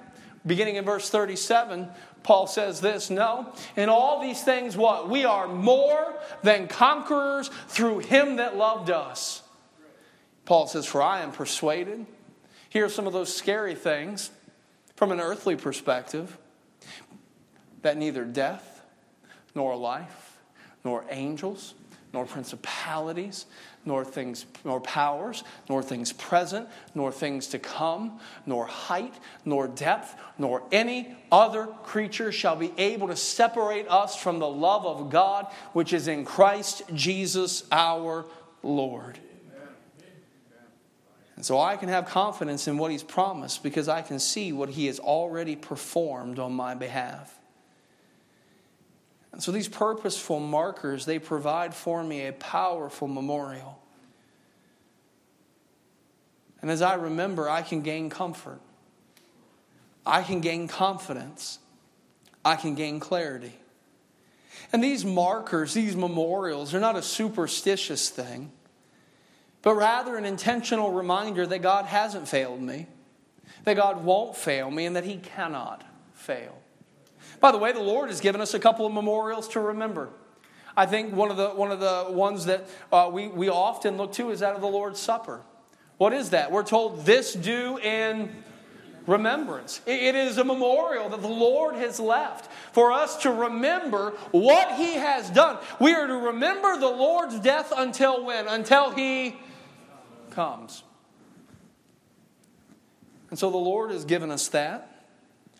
beginning 0.46 0.76
in 0.76 0.84
verse 0.84 1.10
37, 1.10 1.88
Paul 2.22 2.46
says 2.46 2.80
this 2.80 3.10
No, 3.10 3.52
in 3.76 3.88
all 3.88 4.20
these 4.20 4.42
things, 4.42 4.76
what? 4.76 5.08
We 5.08 5.24
are 5.24 5.48
more 5.48 6.14
than 6.42 6.68
conquerors 6.68 7.50
through 7.68 8.00
him 8.00 8.36
that 8.36 8.56
loved 8.56 8.90
us. 8.90 9.42
Paul 10.44 10.66
says, 10.66 10.86
For 10.86 11.02
I 11.02 11.20
am 11.20 11.32
persuaded. 11.32 12.06
Here 12.68 12.84
are 12.84 12.90
some 12.90 13.06
of 13.06 13.12
those 13.12 13.34
scary 13.34 13.74
things 13.74 14.30
from 14.96 15.12
an 15.12 15.20
earthly 15.20 15.56
perspective 15.56 16.36
that 17.82 17.96
neither 17.96 18.24
death, 18.24 18.82
nor 19.54 19.76
life, 19.76 20.38
nor 20.84 21.04
angels, 21.10 21.74
nor 22.12 22.24
principalities, 22.24 23.46
nor 23.84 24.04
things 24.04 24.46
nor 24.64 24.80
powers 24.80 25.44
nor 25.68 25.82
things 25.82 26.12
present 26.12 26.68
nor 26.94 27.12
things 27.12 27.46
to 27.48 27.58
come 27.58 28.18
nor 28.46 28.66
height 28.66 29.14
nor 29.44 29.68
depth 29.68 30.16
nor 30.38 30.62
any 30.72 31.16
other 31.30 31.66
creature 31.82 32.32
shall 32.32 32.56
be 32.56 32.72
able 32.78 33.08
to 33.08 33.16
separate 33.16 33.88
us 33.88 34.16
from 34.16 34.38
the 34.38 34.48
love 34.48 34.84
of 34.86 35.10
God 35.10 35.46
which 35.72 35.92
is 35.92 36.08
in 36.08 36.24
Christ 36.24 36.82
Jesus 36.94 37.64
our 37.70 38.24
Lord. 38.62 39.18
And 41.36 41.44
so 41.44 41.60
I 41.60 41.76
can 41.76 41.88
have 41.88 42.06
confidence 42.06 42.68
in 42.68 42.78
what 42.78 42.92
he's 42.92 43.02
promised 43.02 43.62
because 43.62 43.88
I 43.88 44.02
can 44.02 44.18
see 44.18 44.52
what 44.52 44.68
he 44.68 44.86
has 44.86 45.00
already 45.00 45.56
performed 45.56 46.38
on 46.38 46.52
my 46.52 46.74
behalf 46.74 47.33
and 49.34 49.42
so 49.42 49.50
these 49.50 49.66
purposeful 49.66 50.38
markers, 50.38 51.06
they 51.06 51.18
provide 51.18 51.74
for 51.74 52.04
me 52.04 52.28
a 52.28 52.32
powerful 52.32 53.08
memorial. 53.08 53.82
And 56.62 56.70
as 56.70 56.80
I 56.80 56.94
remember, 56.94 57.50
I 57.50 57.62
can 57.62 57.82
gain 57.82 58.10
comfort. 58.10 58.60
I 60.06 60.22
can 60.22 60.40
gain 60.40 60.68
confidence. 60.68 61.58
I 62.44 62.54
can 62.54 62.76
gain 62.76 63.00
clarity. 63.00 63.54
And 64.72 64.84
these 64.84 65.04
markers, 65.04 65.74
these 65.74 65.96
memorials, 65.96 66.72
are 66.72 66.78
not 66.78 66.94
a 66.94 67.02
superstitious 67.02 68.10
thing, 68.10 68.52
but 69.62 69.74
rather 69.74 70.16
an 70.16 70.26
intentional 70.26 70.92
reminder 70.92 71.44
that 71.44 71.58
God 71.58 71.86
hasn't 71.86 72.28
failed 72.28 72.62
me, 72.62 72.86
that 73.64 73.74
God 73.74 74.04
won't 74.04 74.36
fail 74.36 74.70
me, 74.70 74.86
and 74.86 74.94
that 74.94 75.04
He 75.04 75.16
cannot 75.16 75.82
fail. 76.12 76.56
By 77.44 77.52
the 77.52 77.58
way, 77.58 77.72
the 77.72 77.80
Lord 77.80 78.08
has 78.08 78.22
given 78.22 78.40
us 78.40 78.54
a 78.54 78.58
couple 78.58 78.86
of 78.86 78.94
memorials 78.94 79.48
to 79.48 79.60
remember. 79.60 80.08
I 80.74 80.86
think 80.86 81.14
one 81.14 81.30
of 81.30 81.36
the, 81.36 81.50
one 81.50 81.70
of 81.70 81.78
the 81.78 82.06
ones 82.08 82.46
that 82.46 82.66
uh, 82.90 83.10
we, 83.12 83.28
we 83.28 83.50
often 83.50 83.98
look 83.98 84.14
to 84.14 84.30
is 84.30 84.40
that 84.40 84.54
of 84.54 84.62
the 84.62 84.66
Lord's 84.66 84.98
Supper. 84.98 85.42
What 85.98 86.14
is 86.14 86.30
that? 86.30 86.50
We're 86.50 86.62
told 86.62 87.04
this 87.04 87.34
do 87.34 87.76
in 87.80 88.34
remembrance. 89.06 89.82
It 89.84 90.14
is 90.14 90.38
a 90.38 90.44
memorial 90.44 91.10
that 91.10 91.20
the 91.20 91.28
Lord 91.28 91.74
has 91.74 92.00
left 92.00 92.50
for 92.72 92.92
us 92.92 93.18
to 93.24 93.30
remember 93.30 94.12
what 94.30 94.76
He 94.76 94.94
has 94.94 95.28
done. 95.28 95.58
We 95.78 95.92
are 95.92 96.06
to 96.06 96.16
remember 96.16 96.78
the 96.78 96.88
Lord's 96.88 97.38
death 97.40 97.74
until 97.76 98.24
when? 98.24 98.48
Until 98.48 98.90
He 98.90 99.36
comes. 100.30 100.82
And 103.28 103.38
so 103.38 103.50
the 103.50 103.58
Lord 103.58 103.90
has 103.90 104.06
given 104.06 104.30
us 104.30 104.48
that 104.48 105.04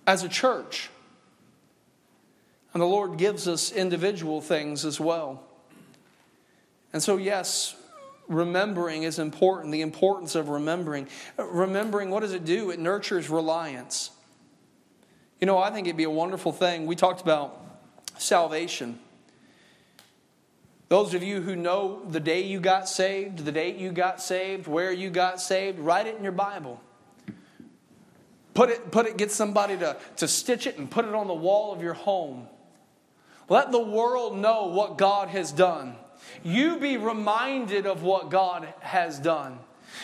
as 0.06 0.22
a 0.22 0.30
church. 0.30 0.88
And 2.74 2.82
the 2.82 2.86
Lord 2.86 3.16
gives 3.16 3.48
us 3.48 3.72
individual 3.72 4.40
things 4.40 4.84
as 4.84 5.00
well. 5.00 5.42
And 6.92 7.02
so, 7.02 7.16
yes, 7.16 7.76
remembering 8.28 9.04
is 9.04 9.18
important, 9.18 9.72
the 9.72 9.80
importance 9.80 10.34
of 10.34 10.48
remembering. 10.48 11.08
Remembering, 11.38 12.10
what 12.10 12.20
does 12.20 12.32
it 12.32 12.44
do? 12.44 12.70
It 12.70 12.80
nurtures 12.80 13.30
reliance. 13.30 14.10
You 15.40 15.46
know, 15.46 15.58
I 15.58 15.70
think 15.70 15.86
it'd 15.86 15.96
be 15.96 16.04
a 16.04 16.10
wonderful 16.10 16.52
thing. 16.52 16.86
We 16.86 16.96
talked 16.96 17.20
about 17.20 17.60
salvation. 18.18 18.98
Those 20.88 21.14
of 21.14 21.22
you 21.22 21.40
who 21.40 21.56
know 21.56 22.04
the 22.08 22.20
day 22.20 22.42
you 22.42 22.60
got 22.60 22.88
saved, 22.88 23.40
the 23.40 23.52
date 23.52 23.76
you 23.76 23.90
got 23.90 24.20
saved, 24.20 24.66
where 24.66 24.92
you 24.92 25.10
got 25.10 25.40
saved, 25.40 25.78
write 25.78 26.06
it 26.06 26.16
in 26.16 26.22
your 26.22 26.32
Bible. 26.32 26.80
Put 28.52 28.70
it, 28.70 28.92
put 28.92 29.06
it, 29.06 29.16
get 29.16 29.32
somebody 29.32 29.76
to, 29.78 29.96
to 30.16 30.28
stitch 30.28 30.66
it 30.66 30.78
and 30.78 30.88
put 30.88 31.04
it 31.04 31.14
on 31.14 31.26
the 31.26 31.34
wall 31.34 31.72
of 31.72 31.82
your 31.82 31.94
home. 31.94 32.46
Let 33.48 33.72
the 33.72 33.80
world 33.80 34.36
know 34.36 34.66
what 34.66 34.98
God 34.98 35.28
has 35.28 35.52
done. 35.52 35.96
You 36.42 36.78
be 36.78 36.96
reminded 36.96 37.86
of 37.86 38.02
what 38.02 38.30
God 38.30 38.72
has 38.80 39.18
done. 39.18 39.58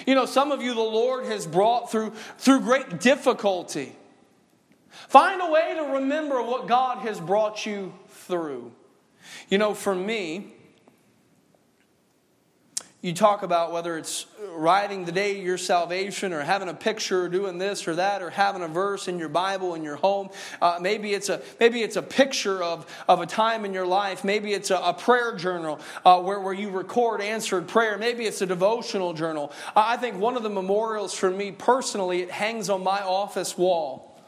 You 0.06 0.14
know, 0.14 0.26
some 0.26 0.52
of 0.52 0.62
you 0.62 0.74
the 0.74 0.80
Lord 0.80 1.26
has 1.26 1.46
brought 1.46 1.90
through, 1.90 2.12
through 2.38 2.60
great 2.60 3.00
difficulty. 3.00 3.96
Find 4.90 5.40
a 5.40 5.50
way 5.50 5.74
to 5.76 5.94
remember 5.94 6.42
what 6.42 6.68
God 6.68 6.98
has 6.98 7.20
brought 7.20 7.66
you 7.66 7.92
through. 8.08 8.72
You 9.48 9.58
know, 9.58 9.74
for 9.74 9.94
me, 9.94 10.54
you 13.02 13.14
talk 13.14 13.42
about 13.42 13.72
whether 13.72 13.96
it's 13.96 14.26
writing 14.52 15.06
the 15.06 15.12
day 15.12 15.38
of 15.38 15.44
your 15.44 15.56
salvation 15.56 16.34
or 16.34 16.42
having 16.42 16.68
a 16.68 16.74
picture 16.74 17.22
or 17.22 17.28
doing 17.30 17.56
this 17.56 17.88
or 17.88 17.94
that 17.94 18.20
or 18.20 18.28
having 18.28 18.60
a 18.60 18.68
verse 18.68 19.08
in 19.08 19.18
your 19.18 19.30
bible 19.30 19.74
in 19.74 19.82
your 19.82 19.96
home. 19.96 20.28
Uh, 20.60 20.78
maybe 20.82 21.14
it's 21.14 21.30
a 21.30 21.40
maybe 21.58 21.82
it's 21.82 21.96
a 21.96 22.02
picture 22.02 22.62
of, 22.62 22.86
of 23.08 23.20
a 23.20 23.26
time 23.26 23.64
in 23.64 23.72
your 23.72 23.86
life. 23.86 24.22
Maybe 24.22 24.52
it's 24.52 24.70
a, 24.70 24.76
a 24.76 24.92
prayer 24.92 25.34
journal 25.34 25.80
uh, 26.04 26.20
where, 26.20 26.40
where 26.40 26.52
you 26.52 26.68
record 26.68 27.22
answered 27.22 27.68
prayer. 27.68 27.96
Maybe 27.96 28.26
it's 28.26 28.42
a 28.42 28.46
devotional 28.46 29.14
journal. 29.14 29.50
I 29.74 29.96
think 29.96 30.18
one 30.18 30.36
of 30.36 30.42
the 30.42 30.50
memorials 30.50 31.14
for 31.14 31.30
me 31.30 31.52
personally 31.52 32.20
it 32.20 32.30
hangs 32.30 32.68
on 32.68 32.84
my 32.84 33.00
office 33.00 33.56
wall. 33.56 34.20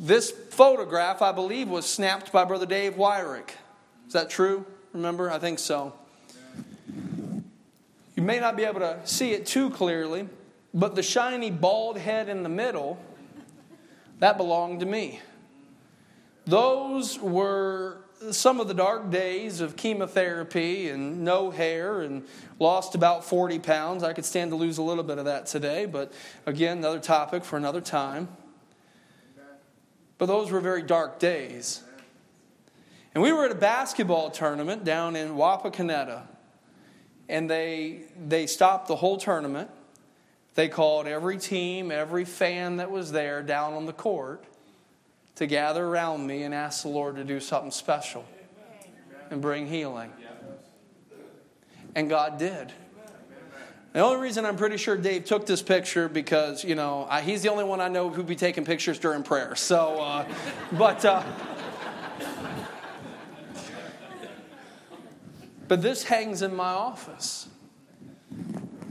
This 0.00 0.32
photograph 0.32 1.22
i 1.22 1.30
believe 1.30 1.68
was 1.68 1.86
snapped 1.86 2.32
by 2.32 2.44
brother 2.44 2.66
dave 2.66 2.94
wyrick. 2.94 3.50
Is 4.08 4.14
that 4.14 4.30
true? 4.30 4.66
Remember? 4.92 5.30
I 5.30 5.38
think 5.38 5.60
so 5.60 5.92
you 8.14 8.22
may 8.22 8.38
not 8.38 8.56
be 8.56 8.64
able 8.64 8.80
to 8.80 9.00
see 9.04 9.32
it 9.32 9.46
too 9.46 9.70
clearly, 9.70 10.28
but 10.72 10.94
the 10.94 11.02
shiny 11.02 11.50
bald 11.50 11.98
head 11.98 12.28
in 12.28 12.42
the 12.42 12.48
middle, 12.48 12.98
that 14.20 14.36
belonged 14.36 14.80
to 14.80 14.86
me. 14.86 15.20
Those 16.46 17.18
were 17.18 18.04
some 18.30 18.60
of 18.60 18.68
the 18.68 18.74
dark 18.74 19.10
days 19.10 19.60
of 19.60 19.76
chemotherapy 19.76 20.88
and 20.88 21.24
no 21.24 21.50
hair 21.50 22.00
and 22.00 22.24
lost 22.58 22.94
about 22.94 23.24
40 23.24 23.58
pounds. 23.58 24.02
I 24.02 24.12
could 24.12 24.24
stand 24.24 24.50
to 24.50 24.56
lose 24.56 24.78
a 24.78 24.82
little 24.82 25.04
bit 25.04 25.18
of 25.18 25.24
that 25.26 25.46
today, 25.46 25.86
but 25.86 26.12
again, 26.46 26.78
another 26.78 27.00
topic 27.00 27.44
for 27.44 27.56
another 27.56 27.80
time. 27.80 28.28
But 30.18 30.26
those 30.26 30.50
were 30.50 30.60
very 30.60 30.82
dark 30.82 31.18
days. 31.18 31.82
And 33.14 33.22
we 33.22 33.32
were 33.32 33.44
at 33.44 33.50
a 33.50 33.56
basketball 33.56 34.30
tournament 34.30 34.84
down 34.84 35.16
in 35.16 35.30
Wapakoneta. 35.30 36.22
And 37.28 37.48
they, 37.48 38.02
they 38.26 38.46
stopped 38.46 38.88
the 38.88 38.96
whole 38.96 39.16
tournament. 39.16 39.70
They 40.54 40.68
called 40.68 41.06
every 41.06 41.38
team, 41.38 41.90
every 41.90 42.24
fan 42.24 42.76
that 42.76 42.90
was 42.90 43.12
there 43.12 43.42
down 43.42 43.74
on 43.74 43.86
the 43.86 43.92
court 43.92 44.44
to 45.36 45.46
gather 45.46 45.84
around 45.84 46.26
me 46.26 46.42
and 46.42 46.54
ask 46.54 46.82
the 46.82 46.88
Lord 46.88 47.16
to 47.16 47.24
do 47.24 47.40
something 47.40 47.72
special 47.72 48.24
and 49.30 49.40
bring 49.40 49.66
healing. 49.66 50.12
And 51.94 52.08
God 52.08 52.38
did. 52.38 52.72
The 53.92 54.00
only 54.00 54.20
reason 54.20 54.44
I'm 54.44 54.56
pretty 54.56 54.76
sure 54.76 54.96
Dave 54.96 55.24
took 55.24 55.46
this 55.46 55.62
picture 55.62 56.08
because, 56.08 56.64
you 56.64 56.74
know, 56.74 57.06
I, 57.08 57.20
he's 57.20 57.42
the 57.42 57.48
only 57.48 57.62
one 57.62 57.80
I 57.80 57.86
know 57.86 58.10
who'd 58.10 58.26
be 58.26 58.34
taking 58.34 58.64
pictures 58.64 58.98
during 58.98 59.22
prayer. 59.22 59.54
So, 59.54 60.00
uh, 60.00 60.26
but, 60.72 61.04
uh, 61.04 61.22
but 65.74 65.82
this 65.82 66.04
hangs 66.04 66.40
in 66.40 66.54
my 66.54 66.70
office. 66.70 67.48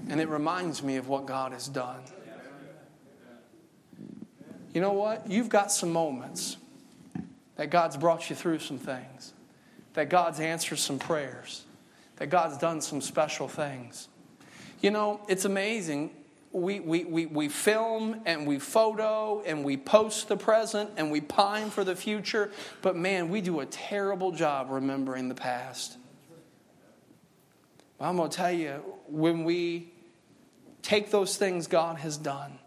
And 0.10 0.19
it 0.19 0.28
reminds 0.28 0.84
me 0.84 0.98
of 0.98 1.08
what 1.08 1.26
God 1.26 1.54
has 1.54 1.69
done. 1.69 2.02
You 4.74 4.82
know 4.82 4.91
what? 4.91 5.32
You've 5.32 5.48
got 5.48 5.72
some 5.72 5.93
moments 5.93 6.58
that 7.56 7.69
God's 7.69 7.96
brought 7.96 8.30
you 8.30 8.36
through 8.36 8.60
some 8.60 8.80
things, 8.80 9.32
that 9.93 10.10
God's 10.10 10.41
answered 10.41 10.76
some 10.76 11.00
prayers, 11.00 11.63
that 12.17 12.28
God's 12.28 12.58
done 12.58 12.82
some 12.82 13.00
special 13.00 13.48
things. 13.48 14.10
You 14.82 14.91
know, 14.91 15.22
it's 15.30 15.46
amazing. 15.46 16.12
We, 16.52 16.82
we, 16.82 17.06
we, 17.06 17.28
we 17.28 17.48
film 17.48 18.19
and 18.26 18.46
we 18.46 18.60
photo 18.60 19.41
and 19.46 19.63
we 19.63 19.78
post 19.78 20.28
the 20.28 20.36
present 20.36 20.89
and 20.98 21.12
we 21.12 21.22
pine 21.22 21.69
for 21.69 21.86
the 21.86 21.96
future, 21.96 22.52
but 22.82 22.98
man, 22.98 23.30
we 23.30 23.39
do 23.39 23.62
a 23.62 23.65
terrible 23.65 24.34
job 24.34 24.69
remembering 24.69 25.30
the 25.30 25.36
past. 25.36 26.00
I'm 28.03 28.17
going 28.17 28.29
to 28.29 28.35
tell 28.35 28.51
you, 28.51 28.83
when 29.07 29.45
we 29.45 29.91
take 30.81 31.09
those 31.09 31.37
things 31.37 31.67
God 31.67 31.97
has 31.97 32.17
done, 32.17 32.59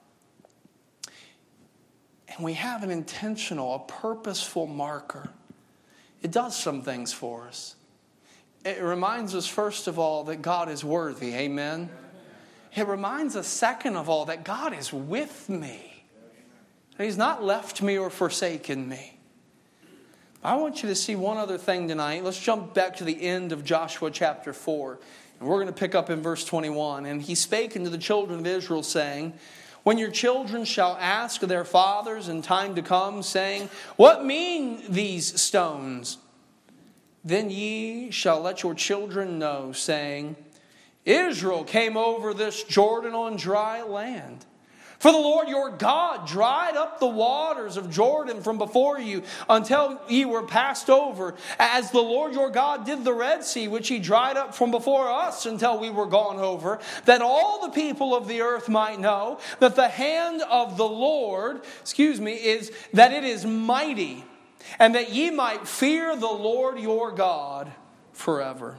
and 2.29 2.45
we 2.45 2.55
have 2.55 2.83
an 2.83 2.91
intentional, 2.91 3.75
a 3.75 3.79
purposeful 3.81 4.67
marker, 4.67 5.29
it 6.23 6.31
does 6.31 6.57
some 6.57 6.83
things 6.83 7.13
for 7.13 7.47
us. 7.47 7.77
It 8.65 8.83
reminds 8.83 9.35
us, 9.35 9.47
first 9.47 9.87
of 9.87 9.99
all, 9.99 10.25
that 10.25 10.43
God 10.43 10.69
is 10.71 10.83
worthy. 10.83 11.35
Amen. 11.35 11.91
It 12.75 12.89
reminds 12.89 13.37
us, 13.37 13.47
second 13.47 13.97
of 13.97 14.09
all, 14.09 14.25
that 14.25 14.43
God 14.43 14.77
is 14.77 14.93
with 14.93 15.49
me. 15.49 16.05
He's 16.99 17.17
not 17.19 17.45
left 17.45 17.83
me 17.83 17.99
or 17.99 18.11
forsaken 18.11 18.89
me. 18.89 19.19
I 20.43 20.55
want 20.57 20.83
you 20.83 20.89
to 20.89 20.95
see 20.95 21.17
one 21.17 21.37
other 21.37 21.59
thing 21.59 21.89
tonight. 21.89 22.25
Let's 22.25 22.41
jump 22.41 22.73
back 22.73 22.97
to 22.97 23.05
the 23.05 23.21
end 23.21 23.53
of 23.53 23.65
Joshua 23.65 24.11
chapter 24.11 24.53
4. 24.53 24.99
And 25.41 25.49
we're 25.49 25.57
going 25.57 25.67
to 25.67 25.73
pick 25.73 25.95
up 25.95 26.11
in 26.11 26.23
verse 26.23 26.45
21. 26.45 27.07
And 27.07 27.21
he 27.21 27.35
spake 27.35 27.77
unto 27.77 27.91
the 27.91 27.99
children 27.99 28.41
of 28.41 28.47
Israel, 28.47 28.83
saying, 28.83 29.35
when 29.87 29.99
your 29.99 30.11
children 30.11 30.65
shall 30.65 30.97
ask 31.01 31.41
their 31.43 31.65
fathers 31.65 32.29
in 32.29 32.43
time 32.43 32.75
to 32.75 32.83
come, 32.83 33.23
saying, 33.23 33.69
What 33.95 34.25
mean 34.25 34.83
these 34.89 35.41
stones? 35.41 36.19
Then 37.23 37.51
ye 37.51 38.11
shall 38.11 38.41
let 38.41 38.65
your 38.65 38.75
children 38.75 39.39
know, 39.39 39.71
saying, 39.71 40.35
Israel 41.05 41.63
came 41.63 41.97
over 41.97 42.35
this 42.35 42.65
Jordan 42.65 43.15
on 43.15 43.37
dry 43.37 43.83
land. 43.83 44.45
For 44.99 45.13
the 45.13 45.19
Lord 45.19 45.49
your 45.49 45.71
God 45.71 46.27
dried 46.27 46.77
up 46.77 47.01
the 47.01 47.07
waters 47.07 47.77
of 47.77 47.91
Jordan 47.91 48.43
from 48.43 48.57
before 48.57 48.99
you 48.99 49.23
until 49.49 50.01
ye 50.09 50.25
were 50.25 50.43
passed 50.43 50.89
over, 50.89 51.35
as 51.59 51.91
the 51.91 52.01
Lord 52.01 52.33
your 52.33 52.51
God 52.51 52.87
did 52.87 53.05
the 53.05 53.13
Red 53.13 53.45
Sea, 53.45 53.69
which 53.69 53.89
he 53.89 53.99
dried 53.99 54.37
up 54.37 54.55
from 54.55 54.71
before 54.71 55.11
us 55.11 55.45
until 55.45 55.79
we 55.79 55.91
were 55.91 56.07
gone 56.07 56.39
over, 56.39 56.79
that 57.05 57.21
all 57.21 57.61
the 57.61 57.73
people 57.73 58.15
of 58.15 58.27
the 58.27 58.41
earth 58.41 58.69
might 58.69 58.99
know 58.99 59.39
that 59.61 59.77
the 59.77 59.89
hand 59.89 60.43
of 60.43 60.77
the 60.77 60.89
Lord, 60.89 61.61
excuse 61.81 62.21
me, 62.21 62.33
is 62.33 62.73
that 62.95 63.13
it 63.13 63.25
is 63.25 63.45
mighty, 63.45 64.25
and 64.79 64.95
that 64.95 65.11
ye 65.13 65.31
might 65.31 65.69
fear 65.69 66.17
the 66.17 66.27
Lord 66.27 66.79
your 66.79 67.13
God 67.13 67.71
forever. 68.13 68.79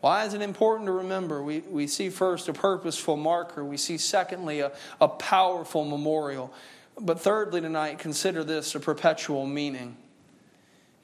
Why 0.00 0.24
is 0.24 0.34
it 0.34 0.42
important 0.42 0.86
to 0.86 0.92
remember? 0.92 1.42
We, 1.42 1.60
we 1.60 1.86
see 1.86 2.08
first 2.08 2.48
a 2.48 2.52
purposeful 2.52 3.16
marker, 3.16 3.64
we 3.64 3.76
see 3.76 3.98
secondly 3.98 4.60
a, 4.60 4.72
a 5.00 5.08
powerful 5.08 5.84
memorial. 5.84 6.52
But 7.00 7.20
thirdly, 7.20 7.60
tonight, 7.60 7.98
consider 7.98 8.42
this 8.44 8.74
a 8.74 8.80
perpetual 8.80 9.46
meaning. 9.46 9.96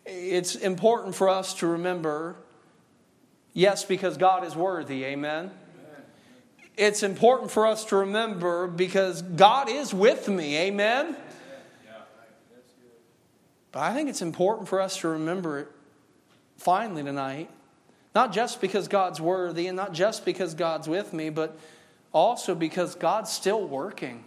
It's 0.04 0.54
important 0.54 1.14
for 1.14 1.28
us 1.28 1.54
to 1.54 1.66
remember, 1.66 2.36
yes, 3.52 3.84
because 3.84 4.16
God 4.16 4.44
is 4.44 4.54
worthy, 4.54 5.04
amen. 5.04 5.50
It's 6.76 7.04
important 7.04 7.52
for 7.52 7.66
us 7.66 7.84
to 7.86 7.96
remember 7.96 8.66
because 8.66 9.22
God 9.22 9.68
is 9.68 9.94
with 9.94 10.28
me, 10.28 10.56
amen. 10.58 11.16
But 13.70 13.80
I 13.80 13.94
think 13.94 14.08
it's 14.08 14.22
important 14.22 14.68
for 14.68 14.80
us 14.80 14.98
to 14.98 15.08
remember 15.08 15.60
it 15.60 15.68
finally 16.58 17.02
tonight 17.02 17.50
not 18.14 18.32
just 18.32 18.60
because 18.60 18.88
God's 18.88 19.20
worthy 19.20 19.66
and 19.66 19.76
not 19.76 19.92
just 19.92 20.24
because 20.24 20.54
God's 20.54 20.88
with 20.88 21.12
me, 21.12 21.30
but 21.30 21.58
also 22.12 22.54
because 22.54 22.94
God's 22.94 23.32
still 23.32 23.66
working. 23.66 24.24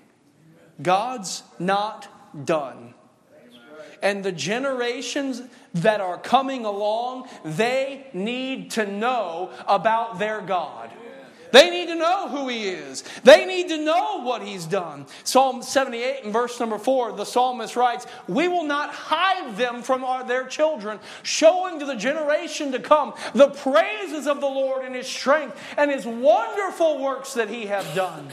God's 0.81 1.43
not 1.57 2.07
done. 2.45 2.93
And 4.01 4.23
the 4.23 4.31
generations 4.31 5.41
that 5.73 6.01
are 6.01 6.19
coming 6.19 6.65
along, 6.65 7.27
they 7.43 8.07
need 8.13 8.71
to 8.71 8.85
know 8.85 9.49
about 9.67 10.19
their 10.19 10.41
God. 10.41 10.91
They 11.51 11.69
need 11.69 11.87
to 11.87 11.95
know 11.95 12.27
who 12.29 12.47
He 12.47 12.67
is. 12.67 13.03
They 13.23 13.45
need 13.45 13.69
to 13.69 13.77
know 13.77 14.21
what 14.21 14.41
He's 14.41 14.65
done. 14.65 15.05
Psalm 15.23 15.61
78 15.61 16.23
and 16.23 16.33
verse 16.33 16.59
number 16.59 16.77
4, 16.77 17.13
the 17.13 17.25
psalmist 17.25 17.75
writes, 17.75 18.05
We 18.27 18.47
will 18.47 18.65
not 18.65 18.93
hide 18.93 19.55
them 19.57 19.81
from 19.81 20.03
our, 20.03 20.23
their 20.25 20.45
children, 20.45 20.99
showing 21.23 21.79
to 21.79 21.85
the 21.85 21.95
generation 21.95 22.71
to 22.71 22.79
come 22.79 23.13
the 23.33 23.49
praises 23.49 24.27
of 24.27 24.41
the 24.41 24.47
Lord 24.47 24.85
and 24.85 24.95
His 24.95 25.07
strength 25.07 25.59
and 25.77 25.91
His 25.91 26.05
wonderful 26.05 27.01
works 27.01 27.33
that 27.35 27.49
He 27.49 27.65
hath 27.65 27.95
done. 27.95 28.29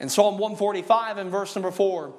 In 0.00 0.08
Psalm 0.08 0.38
145 0.38 1.18
and 1.18 1.30
verse 1.30 1.54
number 1.54 1.70
4, 1.70 2.12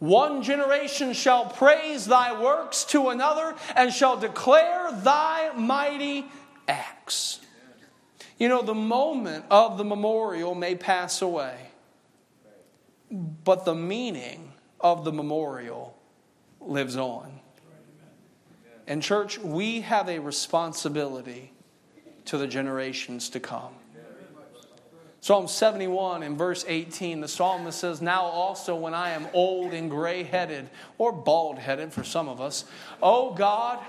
one 0.00 0.42
generation 0.42 1.12
shall 1.12 1.44
praise 1.44 2.06
thy 2.06 2.40
works 2.40 2.84
to 2.84 3.10
another 3.10 3.54
and 3.76 3.92
shall 3.92 4.16
declare 4.16 4.90
thy 4.92 5.52
mighty 5.54 6.26
acts. 6.66 7.40
You 8.40 8.48
know, 8.48 8.62
the 8.62 8.74
moment 8.74 9.44
of 9.50 9.76
the 9.76 9.84
memorial 9.84 10.54
may 10.54 10.74
pass 10.74 11.20
away, 11.20 11.58
but 13.10 13.66
the 13.66 13.74
meaning 13.74 14.54
of 14.80 15.04
the 15.04 15.12
memorial 15.12 15.94
lives 16.58 16.96
on. 16.96 17.38
And, 18.86 19.02
church, 19.02 19.38
we 19.38 19.82
have 19.82 20.08
a 20.08 20.18
responsibility 20.20 21.52
to 22.24 22.38
the 22.38 22.46
generations 22.46 23.28
to 23.28 23.40
come. 23.40 23.74
Psalm 25.20 25.46
71 25.46 26.22
in 26.22 26.38
verse 26.38 26.64
18, 26.66 27.20
the 27.20 27.28
psalmist 27.28 27.78
says, 27.78 28.00
Now 28.00 28.22
also, 28.22 28.74
when 28.74 28.94
I 28.94 29.10
am 29.10 29.28
old 29.34 29.74
and 29.74 29.90
gray 29.90 30.22
headed, 30.22 30.70
or 30.96 31.12
bald 31.12 31.58
headed 31.58 31.92
for 31.92 32.04
some 32.04 32.26
of 32.26 32.40
us, 32.40 32.64
O 33.02 33.34
God, 33.34 33.80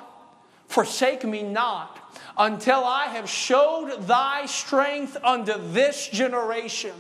forsake 0.72 1.24
me 1.24 1.44
not 1.44 1.98
until 2.38 2.84
I 2.84 3.06
have 3.06 3.30
showed 3.30 4.08
thy 4.08 4.46
strength 4.46 5.18
unto 5.24 5.54
this 5.72 6.08
generation 6.08 6.94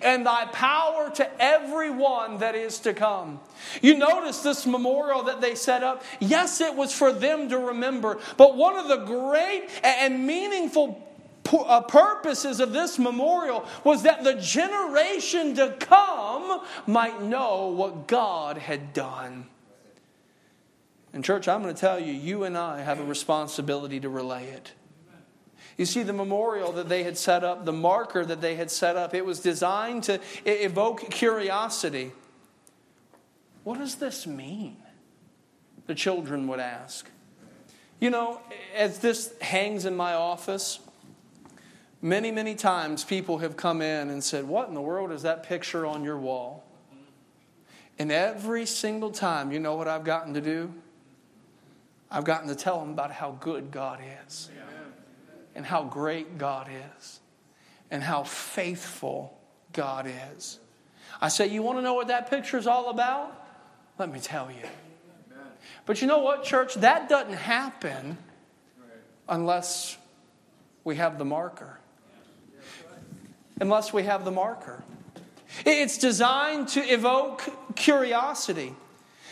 and 0.00 0.24
thy 0.26 0.46
power 0.46 1.10
to 1.10 1.42
every 1.42 1.90
one 1.90 2.38
that 2.38 2.54
is 2.54 2.78
to 2.80 2.94
come. 2.94 3.40
You 3.82 3.98
notice 3.98 4.40
this 4.40 4.66
memorial 4.66 5.24
that 5.24 5.40
they 5.40 5.54
set 5.54 5.82
up. 5.82 6.04
Yes, 6.20 6.60
it 6.60 6.74
was 6.74 6.92
for 6.92 7.12
them 7.12 7.48
to 7.48 7.58
remember, 7.58 8.18
but 8.36 8.56
one 8.56 8.76
of 8.76 8.88
the 8.88 9.04
great 9.04 9.68
and 9.82 10.26
meaningful 10.26 11.02
uh, 11.52 11.80
purposes 11.82 12.60
of 12.60 12.72
this 12.72 12.98
memorial 12.98 13.66
was 13.84 14.02
that 14.02 14.24
the 14.24 14.34
generation 14.34 15.54
to 15.54 15.76
come 15.78 16.60
might 16.86 17.22
know 17.22 17.68
what 17.68 18.06
God 18.06 18.58
had 18.58 18.92
done. 18.92 19.46
And, 21.16 21.24
church, 21.24 21.48
I'm 21.48 21.62
going 21.62 21.74
to 21.74 21.80
tell 21.80 21.98
you, 21.98 22.12
you 22.12 22.44
and 22.44 22.58
I 22.58 22.82
have 22.82 23.00
a 23.00 23.04
responsibility 23.04 23.98
to 24.00 24.10
relay 24.10 24.48
it. 24.48 24.72
You 25.78 25.86
see, 25.86 26.02
the 26.02 26.12
memorial 26.12 26.72
that 26.72 26.90
they 26.90 27.04
had 27.04 27.16
set 27.16 27.42
up, 27.42 27.64
the 27.64 27.72
marker 27.72 28.22
that 28.26 28.42
they 28.42 28.54
had 28.56 28.70
set 28.70 28.96
up, 28.96 29.14
it 29.14 29.24
was 29.24 29.40
designed 29.40 30.02
to 30.02 30.20
evoke 30.44 31.08
curiosity. 31.10 32.12
What 33.64 33.78
does 33.78 33.94
this 33.94 34.26
mean? 34.26 34.76
The 35.86 35.94
children 35.94 36.48
would 36.48 36.60
ask. 36.60 37.08
You 37.98 38.10
know, 38.10 38.42
as 38.74 38.98
this 38.98 39.32
hangs 39.40 39.86
in 39.86 39.96
my 39.96 40.12
office, 40.12 40.80
many, 42.02 42.30
many 42.30 42.54
times 42.54 43.04
people 43.04 43.38
have 43.38 43.56
come 43.56 43.80
in 43.80 44.10
and 44.10 44.22
said, 44.22 44.46
What 44.46 44.68
in 44.68 44.74
the 44.74 44.82
world 44.82 45.10
is 45.12 45.22
that 45.22 45.44
picture 45.44 45.86
on 45.86 46.04
your 46.04 46.18
wall? 46.18 46.66
And 47.98 48.12
every 48.12 48.66
single 48.66 49.10
time, 49.10 49.50
you 49.50 49.58
know 49.58 49.76
what 49.76 49.88
I've 49.88 50.04
gotten 50.04 50.34
to 50.34 50.42
do? 50.42 50.74
I've 52.10 52.24
gotten 52.24 52.48
to 52.48 52.54
tell 52.54 52.78
them 52.80 52.90
about 52.90 53.10
how 53.10 53.32
good 53.40 53.70
God 53.70 54.00
is, 54.26 54.50
and 55.54 55.64
how 55.64 55.84
great 55.84 56.38
God 56.38 56.68
is, 56.98 57.20
and 57.90 58.02
how 58.02 58.22
faithful 58.22 59.36
God 59.72 60.06
is. 60.34 60.58
I 61.20 61.28
say, 61.28 61.46
You 61.48 61.62
want 61.62 61.78
to 61.78 61.82
know 61.82 61.94
what 61.94 62.08
that 62.08 62.30
picture 62.30 62.58
is 62.58 62.66
all 62.66 62.90
about? 62.90 63.42
Let 63.98 64.12
me 64.12 64.20
tell 64.20 64.50
you. 64.50 64.68
But 65.84 66.00
you 66.02 66.08
know 66.08 66.18
what, 66.18 66.44
church? 66.44 66.74
That 66.74 67.08
doesn't 67.08 67.34
happen 67.34 68.18
unless 69.28 69.96
we 70.84 70.96
have 70.96 71.18
the 71.18 71.24
marker. 71.24 71.78
Unless 73.60 73.92
we 73.92 74.02
have 74.02 74.24
the 74.24 74.30
marker. 74.30 74.84
It's 75.64 75.96
designed 75.98 76.68
to 76.68 76.80
evoke 76.80 77.48
curiosity. 77.74 78.74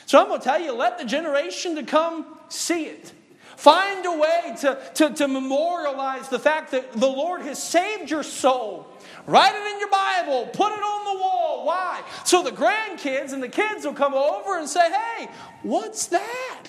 So 0.06 0.20
I'm 0.20 0.28
going 0.28 0.40
to 0.40 0.44
tell 0.44 0.60
you 0.60 0.72
let 0.72 0.98
the 0.98 1.04
generation 1.04 1.76
to 1.76 1.82
come 1.82 2.26
see 2.48 2.84
it. 2.84 3.12
Find 3.56 4.04
a 4.04 4.18
way 4.18 4.56
to, 4.60 4.78
to, 4.94 5.10
to 5.10 5.28
memorialize 5.28 6.28
the 6.28 6.38
fact 6.38 6.72
that 6.72 6.92
the 6.92 7.06
Lord 7.06 7.42
has 7.42 7.62
saved 7.62 8.10
your 8.10 8.22
soul. 8.22 8.88
Write 9.26 9.54
it 9.54 9.72
in 9.72 9.80
your 9.80 9.90
Bible, 9.90 10.46
put 10.52 10.72
it 10.72 10.82
on 10.82 11.14
the 11.14 11.20
wall. 11.22 11.64
Why? 11.64 12.02
So 12.24 12.42
the 12.42 12.50
grandkids 12.50 13.32
and 13.32 13.42
the 13.42 13.48
kids 13.48 13.86
will 13.86 13.94
come 13.94 14.14
over 14.14 14.58
and 14.58 14.68
say, 14.68 14.90
Hey, 14.92 15.28
what's 15.62 16.06
that? 16.08 16.64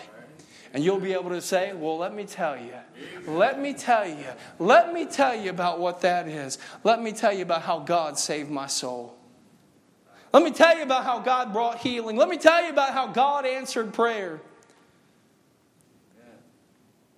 And 0.73 0.83
you'll 0.83 0.99
be 0.99 1.13
able 1.13 1.31
to 1.31 1.41
say, 1.41 1.73
Well, 1.73 1.97
let 1.97 2.13
me 2.13 2.25
tell 2.25 2.57
you. 2.57 2.75
Let 3.27 3.59
me 3.59 3.73
tell 3.73 4.07
you. 4.07 4.27
Let 4.59 4.93
me 4.93 5.05
tell 5.05 5.35
you 5.35 5.49
about 5.49 5.79
what 5.79 6.01
that 6.01 6.27
is. 6.27 6.57
Let 6.83 7.01
me 7.01 7.11
tell 7.11 7.33
you 7.33 7.41
about 7.41 7.63
how 7.63 7.79
God 7.79 8.17
saved 8.19 8.51
my 8.51 8.67
soul. 8.67 9.14
Let 10.35 10.43
me 10.43 10.51
tell 10.51 10.75
you 10.75 10.83
about 10.83 11.05
how 11.05 11.19
God 11.19 11.53
brought 11.53 11.77
healing. 11.77 12.17
Let 12.17 12.27
me 12.27 12.35
tell 12.35 12.61
you 12.61 12.69
about 12.69 12.91
how 12.91 13.07
God 13.07 13.45
answered 13.45 13.93
prayer. 13.93 14.41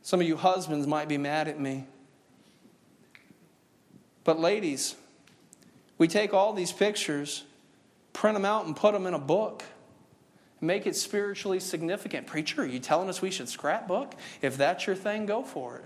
Some 0.03 0.21
of 0.21 0.27
you 0.27 0.37
husbands 0.37 0.85
might 0.85 1.07
be 1.07 1.17
mad 1.17 1.47
at 1.47 1.59
me. 1.59 1.87
But, 4.23 4.39
ladies, 4.39 4.93
we 5.97 6.07
take 6.07 6.35
all 6.35 6.53
these 6.53 6.71
pictures, 6.71 7.43
print 8.13 8.35
them 8.35 8.45
out, 8.45 8.67
and 8.67 8.75
put 8.75 8.93
them 8.93 9.07
in 9.07 9.15
a 9.15 9.19
book. 9.19 9.63
Make 10.61 10.85
it 10.85 10.95
spiritually 10.95 11.59
significant. 11.59 12.27
Preacher, 12.27 12.61
are 12.61 12.65
you 12.67 12.77
telling 12.77 13.09
us 13.09 13.19
we 13.19 13.31
should 13.31 13.49
scrapbook? 13.49 14.13
If 14.43 14.57
that's 14.57 14.85
your 14.85 14.95
thing, 14.95 15.25
go 15.25 15.41
for 15.41 15.77
it. 15.77 15.85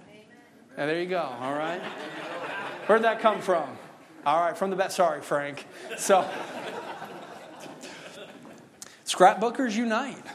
And 0.76 0.90
there 0.90 1.00
you 1.00 1.08
go, 1.08 1.22
all 1.22 1.54
right? 1.54 1.82
Where'd 2.88 3.04
that 3.04 3.22
come 3.22 3.40
from? 3.40 3.70
All 4.26 4.42
right, 4.42 4.58
from 4.58 4.70
the 4.70 4.76
back. 4.76 4.92
Sorry, 4.92 5.22
Frank. 5.22 5.66
So, 5.98 6.30
scrapbookers 9.12 9.76
unite. 9.76 10.26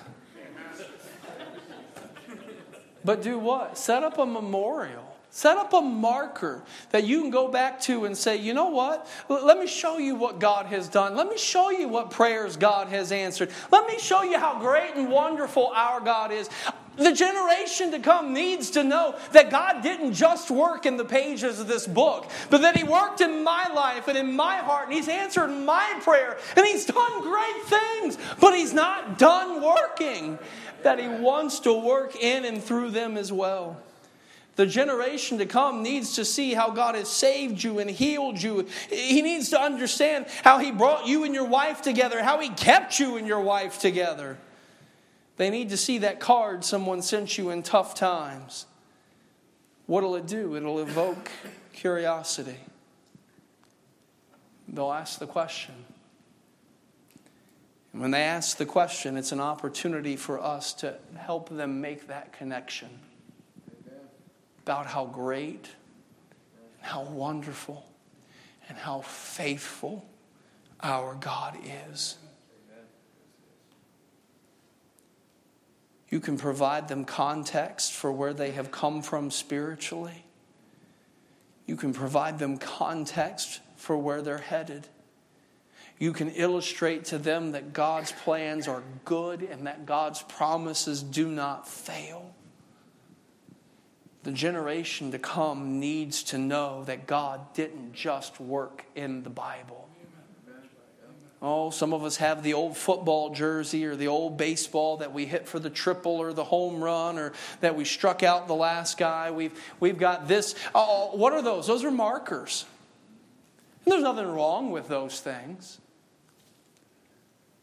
But 3.04 3.22
do 3.22 3.38
what? 3.38 3.78
Set 3.78 4.02
up 4.02 4.18
a 4.18 4.26
memorial. 4.26 5.16
Set 5.30 5.58
up 5.58 5.74
a 5.74 5.80
marker 5.82 6.62
that 6.90 7.04
you 7.04 7.20
can 7.20 7.30
go 7.30 7.48
back 7.48 7.78
to 7.82 8.06
and 8.06 8.16
say, 8.16 8.36
you 8.36 8.54
know 8.54 8.70
what? 8.70 9.06
Let 9.28 9.58
me 9.58 9.66
show 9.66 9.98
you 9.98 10.14
what 10.14 10.38
God 10.38 10.66
has 10.66 10.88
done. 10.88 11.14
Let 11.14 11.28
me 11.28 11.36
show 11.36 11.70
you 11.70 11.88
what 11.88 12.10
prayers 12.10 12.56
God 12.56 12.88
has 12.88 13.12
answered. 13.12 13.50
Let 13.70 13.86
me 13.86 13.98
show 13.98 14.22
you 14.22 14.38
how 14.38 14.58
great 14.58 14.94
and 14.94 15.10
wonderful 15.10 15.66
our 15.74 16.00
God 16.00 16.32
is. 16.32 16.48
The 16.96 17.12
generation 17.12 17.90
to 17.90 17.98
come 17.98 18.32
needs 18.32 18.70
to 18.70 18.84
know 18.84 19.16
that 19.32 19.50
God 19.50 19.82
didn't 19.82 20.14
just 20.14 20.50
work 20.50 20.86
in 20.86 20.96
the 20.96 21.04
pages 21.04 21.60
of 21.60 21.68
this 21.68 21.86
book, 21.86 22.30
but 22.48 22.62
that 22.62 22.76
He 22.76 22.84
worked 22.84 23.20
in 23.20 23.44
my 23.44 23.70
life 23.74 24.08
and 24.08 24.16
in 24.16 24.34
my 24.34 24.56
heart, 24.58 24.86
and 24.86 24.94
He's 24.94 25.08
answered 25.08 25.48
my 25.48 26.00
prayer, 26.02 26.38
and 26.56 26.66
He's 26.66 26.86
done 26.86 27.22
great 27.22 27.62
things, 27.64 28.18
but 28.40 28.54
He's 28.54 28.72
not 28.72 29.18
done 29.18 29.62
working 29.62 30.38
that 30.82 30.98
He 30.98 31.08
wants 31.08 31.60
to 31.60 31.72
work 31.72 32.16
in 32.16 32.44
and 32.44 32.62
through 32.62 32.90
them 32.90 33.16
as 33.16 33.30
well. 33.30 33.76
The 34.56 34.66
generation 34.66 35.36
to 35.38 35.46
come 35.46 35.82
needs 35.82 36.14
to 36.14 36.24
see 36.24 36.54
how 36.54 36.70
God 36.70 36.94
has 36.94 37.10
saved 37.10 37.62
you 37.62 37.78
and 37.78 37.90
healed 37.90 38.40
you. 38.40 38.66
He 38.88 39.20
needs 39.20 39.50
to 39.50 39.60
understand 39.60 40.26
how 40.42 40.58
He 40.58 40.70
brought 40.70 41.06
you 41.06 41.24
and 41.24 41.34
your 41.34 41.44
wife 41.44 41.82
together, 41.82 42.22
how 42.22 42.40
He 42.40 42.48
kept 42.48 42.98
you 42.98 43.18
and 43.18 43.26
your 43.26 43.40
wife 43.40 43.78
together. 43.78 44.38
They 45.36 45.50
need 45.50 45.68
to 45.70 45.76
see 45.76 45.98
that 45.98 46.18
card 46.18 46.64
someone 46.64 47.02
sent 47.02 47.36
you 47.36 47.50
in 47.50 47.62
tough 47.62 47.94
times. 47.94 48.66
What'll 49.86 50.16
it 50.16 50.26
do? 50.26 50.56
It'll 50.56 50.80
evoke 50.80 51.30
curiosity. 51.72 52.56
They'll 54.68 54.92
ask 54.92 55.18
the 55.18 55.26
question 55.26 55.74
And 57.92 58.02
when 58.02 58.10
they 58.10 58.22
ask 58.22 58.56
the 58.56 58.66
question, 58.66 59.16
it's 59.16 59.32
an 59.32 59.40
opportunity 59.40 60.16
for 60.16 60.42
us 60.42 60.72
to 60.74 60.96
help 61.16 61.50
them 61.50 61.80
make 61.80 62.08
that 62.08 62.32
connection 62.32 62.88
about 64.64 64.86
how 64.86 65.04
great, 65.04 65.68
how 66.80 67.04
wonderful, 67.04 67.86
and 68.68 68.76
how 68.76 69.02
faithful 69.02 70.04
our 70.80 71.14
God 71.14 71.56
is. 71.88 72.16
You 76.16 76.20
can 76.20 76.38
provide 76.38 76.88
them 76.88 77.04
context 77.04 77.92
for 77.92 78.10
where 78.10 78.32
they 78.32 78.52
have 78.52 78.70
come 78.70 79.02
from 79.02 79.30
spiritually. 79.30 80.24
You 81.66 81.76
can 81.76 81.92
provide 81.92 82.38
them 82.38 82.56
context 82.56 83.60
for 83.76 83.98
where 83.98 84.22
they're 84.22 84.38
headed. 84.38 84.88
You 85.98 86.14
can 86.14 86.30
illustrate 86.30 87.04
to 87.06 87.18
them 87.18 87.52
that 87.52 87.74
God's 87.74 88.12
plans 88.12 88.66
are 88.66 88.82
good 89.04 89.42
and 89.42 89.66
that 89.66 89.84
God's 89.84 90.22
promises 90.22 91.02
do 91.02 91.28
not 91.28 91.68
fail. 91.68 92.34
The 94.22 94.32
generation 94.32 95.10
to 95.10 95.18
come 95.18 95.78
needs 95.78 96.22
to 96.22 96.38
know 96.38 96.82
that 96.84 97.06
God 97.06 97.52
didn't 97.52 97.92
just 97.92 98.40
work 98.40 98.86
in 98.94 99.22
the 99.22 99.28
Bible. 99.28 99.85
Oh, 101.42 101.68
some 101.70 101.92
of 101.92 102.02
us 102.02 102.16
have 102.16 102.42
the 102.42 102.54
old 102.54 102.76
football 102.76 103.30
jersey 103.30 103.84
or 103.84 103.94
the 103.94 104.08
old 104.08 104.38
baseball 104.38 104.96
that 104.98 105.12
we 105.12 105.26
hit 105.26 105.46
for 105.46 105.58
the 105.58 105.68
triple 105.68 106.12
or 106.12 106.32
the 106.32 106.44
home 106.44 106.82
run 106.82 107.18
or 107.18 107.32
that 107.60 107.76
we 107.76 107.84
struck 107.84 108.22
out 108.22 108.48
the 108.48 108.54
last 108.54 108.96
guy. 108.96 109.30
We've, 109.30 109.52
we've 109.78 109.98
got 109.98 110.28
this. 110.28 110.54
Oh, 110.74 111.14
what 111.14 111.34
are 111.34 111.42
those? 111.42 111.66
Those 111.66 111.84
are 111.84 111.90
markers. 111.90 112.64
And 113.84 113.92
there's 113.92 114.02
nothing 114.02 114.26
wrong 114.26 114.70
with 114.70 114.88
those 114.88 115.20
things. 115.20 115.78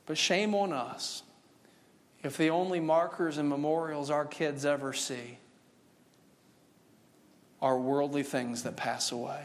But 0.06 0.18
shame 0.18 0.54
on 0.54 0.72
us 0.72 1.24
if 2.24 2.38
the 2.38 2.52
only 2.52 2.80
markers 2.80 3.38
and 3.38 3.50
memorials 3.50 4.12
our 4.12 4.26
kids 4.26 4.66
ever 4.66 4.94
see 4.94 5.40
are 7.60 7.80
worldly 7.80 8.24
things 8.24 8.64
that 8.64 8.76
pass 8.76 9.12
away. 9.12 9.42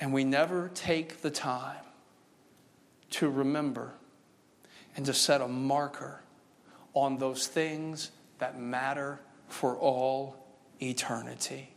And 0.00 0.12
we 0.12 0.24
never 0.24 0.70
take 0.74 1.22
the 1.22 1.30
time 1.30 1.76
to 3.10 3.28
remember 3.28 3.92
and 4.96 5.06
to 5.06 5.14
set 5.14 5.40
a 5.40 5.48
marker 5.48 6.20
on 6.94 7.18
those 7.18 7.46
things 7.46 8.10
that 8.38 8.58
matter 8.58 9.20
for 9.48 9.76
all 9.76 10.36
eternity. 10.80 11.70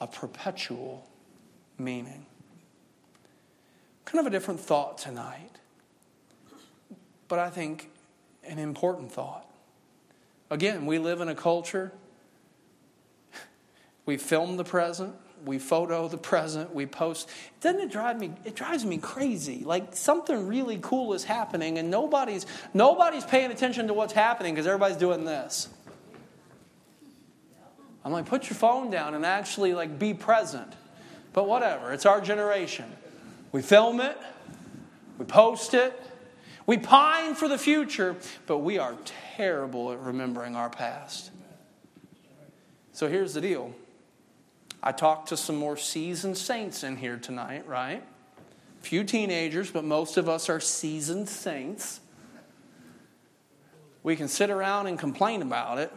A 0.00 0.06
perpetual 0.06 1.08
meaning 1.78 2.26
kind 4.08 4.20
of 4.20 4.26
a 4.26 4.30
different 4.30 4.58
thought 4.58 4.96
tonight, 4.96 5.50
but 7.28 7.38
I 7.38 7.50
think 7.50 7.90
an 8.42 8.58
important 8.58 9.12
thought. 9.12 9.46
Again, 10.48 10.86
we 10.86 10.98
live 10.98 11.20
in 11.20 11.28
a 11.28 11.34
culture, 11.34 11.92
we 14.06 14.16
film 14.16 14.56
the 14.56 14.64
present, 14.64 15.14
we 15.44 15.58
photo 15.58 16.08
the 16.08 16.18
present, 16.18 16.74
we 16.74 16.86
post. 16.86 17.28
Doesn't 17.60 17.80
it 17.80 17.90
drive 17.90 18.18
me? 18.18 18.32
It 18.44 18.54
drives 18.54 18.84
me 18.84 18.98
crazy. 18.98 19.64
Like 19.64 19.94
something 19.94 20.46
really 20.46 20.78
cool 20.82 21.14
is 21.14 21.24
happening, 21.24 21.78
and 21.78 21.90
nobody's 21.90 22.46
nobody's 22.74 23.24
paying 23.24 23.50
attention 23.50 23.86
to 23.88 23.94
what's 23.94 24.12
happening 24.12 24.54
because 24.54 24.66
everybody's 24.66 24.96
doing 24.96 25.24
this. 25.24 25.68
I'm 28.04 28.12
like, 28.12 28.26
put 28.26 28.48
your 28.48 28.56
phone 28.56 28.90
down 28.90 29.14
and 29.14 29.26
actually 29.26 29.74
like 29.74 29.98
be 29.98 30.14
present. 30.14 30.72
But 31.32 31.46
whatever, 31.46 31.92
it's 31.92 32.06
our 32.06 32.20
generation. 32.20 32.90
We 33.52 33.62
film 33.62 34.00
it, 34.00 34.16
we 35.18 35.24
post 35.24 35.74
it, 35.74 36.00
we 36.66 36.78
pine 36.78 37.34
for 37.34 37.48
the 37.48 37.58
future, 37.58 38.16
but 38.46 38.58
we 38.58 38.78
are 38.78 38.94
terrible 39.36 39.92
at 39.92 40.00
remembering 40.00 40.56
our 40.56 40.70
past. 40.70 41.30
So 42.92 43.08
here's 43.08 43.34
the 43.34 43.40
deal 43.40 43.74
I 44.82 44.92
talked 44.92 45.28
to 45.30 45.36
some 45.36 45.56
more 45.56 45.76
seasoned 45.76 46.38
saints 46.38 46.84
in 46.84 46.96
here 46.96 47.16
tonight, 47.16 47.66
right? 47.66 48.02
Few 48.80 49.02
teenagers, 49.02 49.70
but 49.70 49.84
most 49.84 50.16
of 50.16 50.28
us 50.28 50.48
are 50.48 50.60
seasoned 50.60 51.28
saints. 51.28 52.00
We 54.02 54.14
can 54.14 54.28
sit 54.28 54.50
around 54.50 54.86
and 54.86 54.98
complain 54.98 55.42
about 55.42 55.78
it 55.78 55.92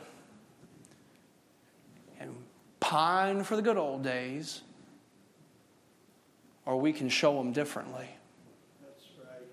and 2.19 2.35
pine 2.79 3.43
for 3.43 3.55
the 3.55 3.61
good 3.61 3.77
old 3.77 4.03
days, 4.03 4.61
or 6.65 6.79
we 6.79 6.91
can 6.91 7.07
show 7.07 7.37
them 7.37 7.53
differently. 7.53 8.09
That's 8.81 9.05
right. 9.19 9.47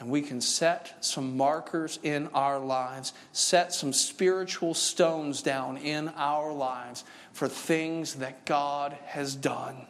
And 0.00 0.10
we 0.10 0.20
can 0.20 0.40
set 0.40 1.04
some 1.04 1.36
markers 1.36 2.00
in 2.02 2.26
our 2.34 2.58
lives, 2.58 3.12
set 3.32 3.72
some 3.72 3.92
spiritual 3.92 4.74
stones 4.74 5.40
down 5.40 5.76
in 5.76 6.08
our 6.16 6.52
lives 6.52 7.04
for 7.34 7.48
things 7.48 8.14
that 8.14 8.46
God 8.46 8.96
has 9.06 9.34
done. 9.34 9.88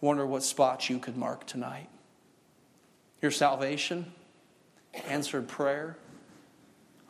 Wonder 0.00 0.24
what 0.26 0.42
spots 0.42 0.88
you 0.88 0.98
could 0.98 1.14
mark 1.14 1.46
tonight. 1.46 1.90
Your 3.20 3.30
salvation, 3.30 4.10
answered 5.08 5.46
prayer. 5.46 5.98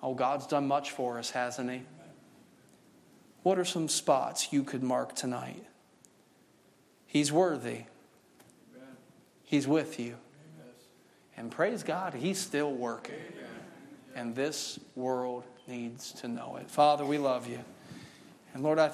Oh, 0.02 0.14
God's 0.14 0.48
done 0.48 0.66
much 0.66 0.90
for 0.90 1.18
us, 1.18 1.30
hasn't 1.30 1.70
He? 1.70 1.82
What 3.44 3.60
are 3.60 3.64
some 3.64 3.88
spots 3.88 4.52
you 4.52 4.64
could 4.64 4.82
mark 4.82 5.14
tonight? 5.14 5.64
He's 7.06 7.30
worthy. 7.30 7.84
He's 9.44 9.68
with 9.68 10.00
you. 10.00 10.16
And 11.36 11.48
praise 11.48 11.84
God, 11.84 12.14
He's 12.14 12.40
still 12.40 12.72
working. 12.72 13.14
And 14.16 14.34
this 14.34 14.80
world 14.96 15.44
needs 15.66 16.12
to 16.12 16.28
know 16.28 16.56
it. 16.60 16.70
Father, 16.70 17.04
we 17.04 17.18
love 17.18 17.48
you. 17.48 17.60
And 18.52 18.62
Lord, 18.62 18.78
I 18.78 18.82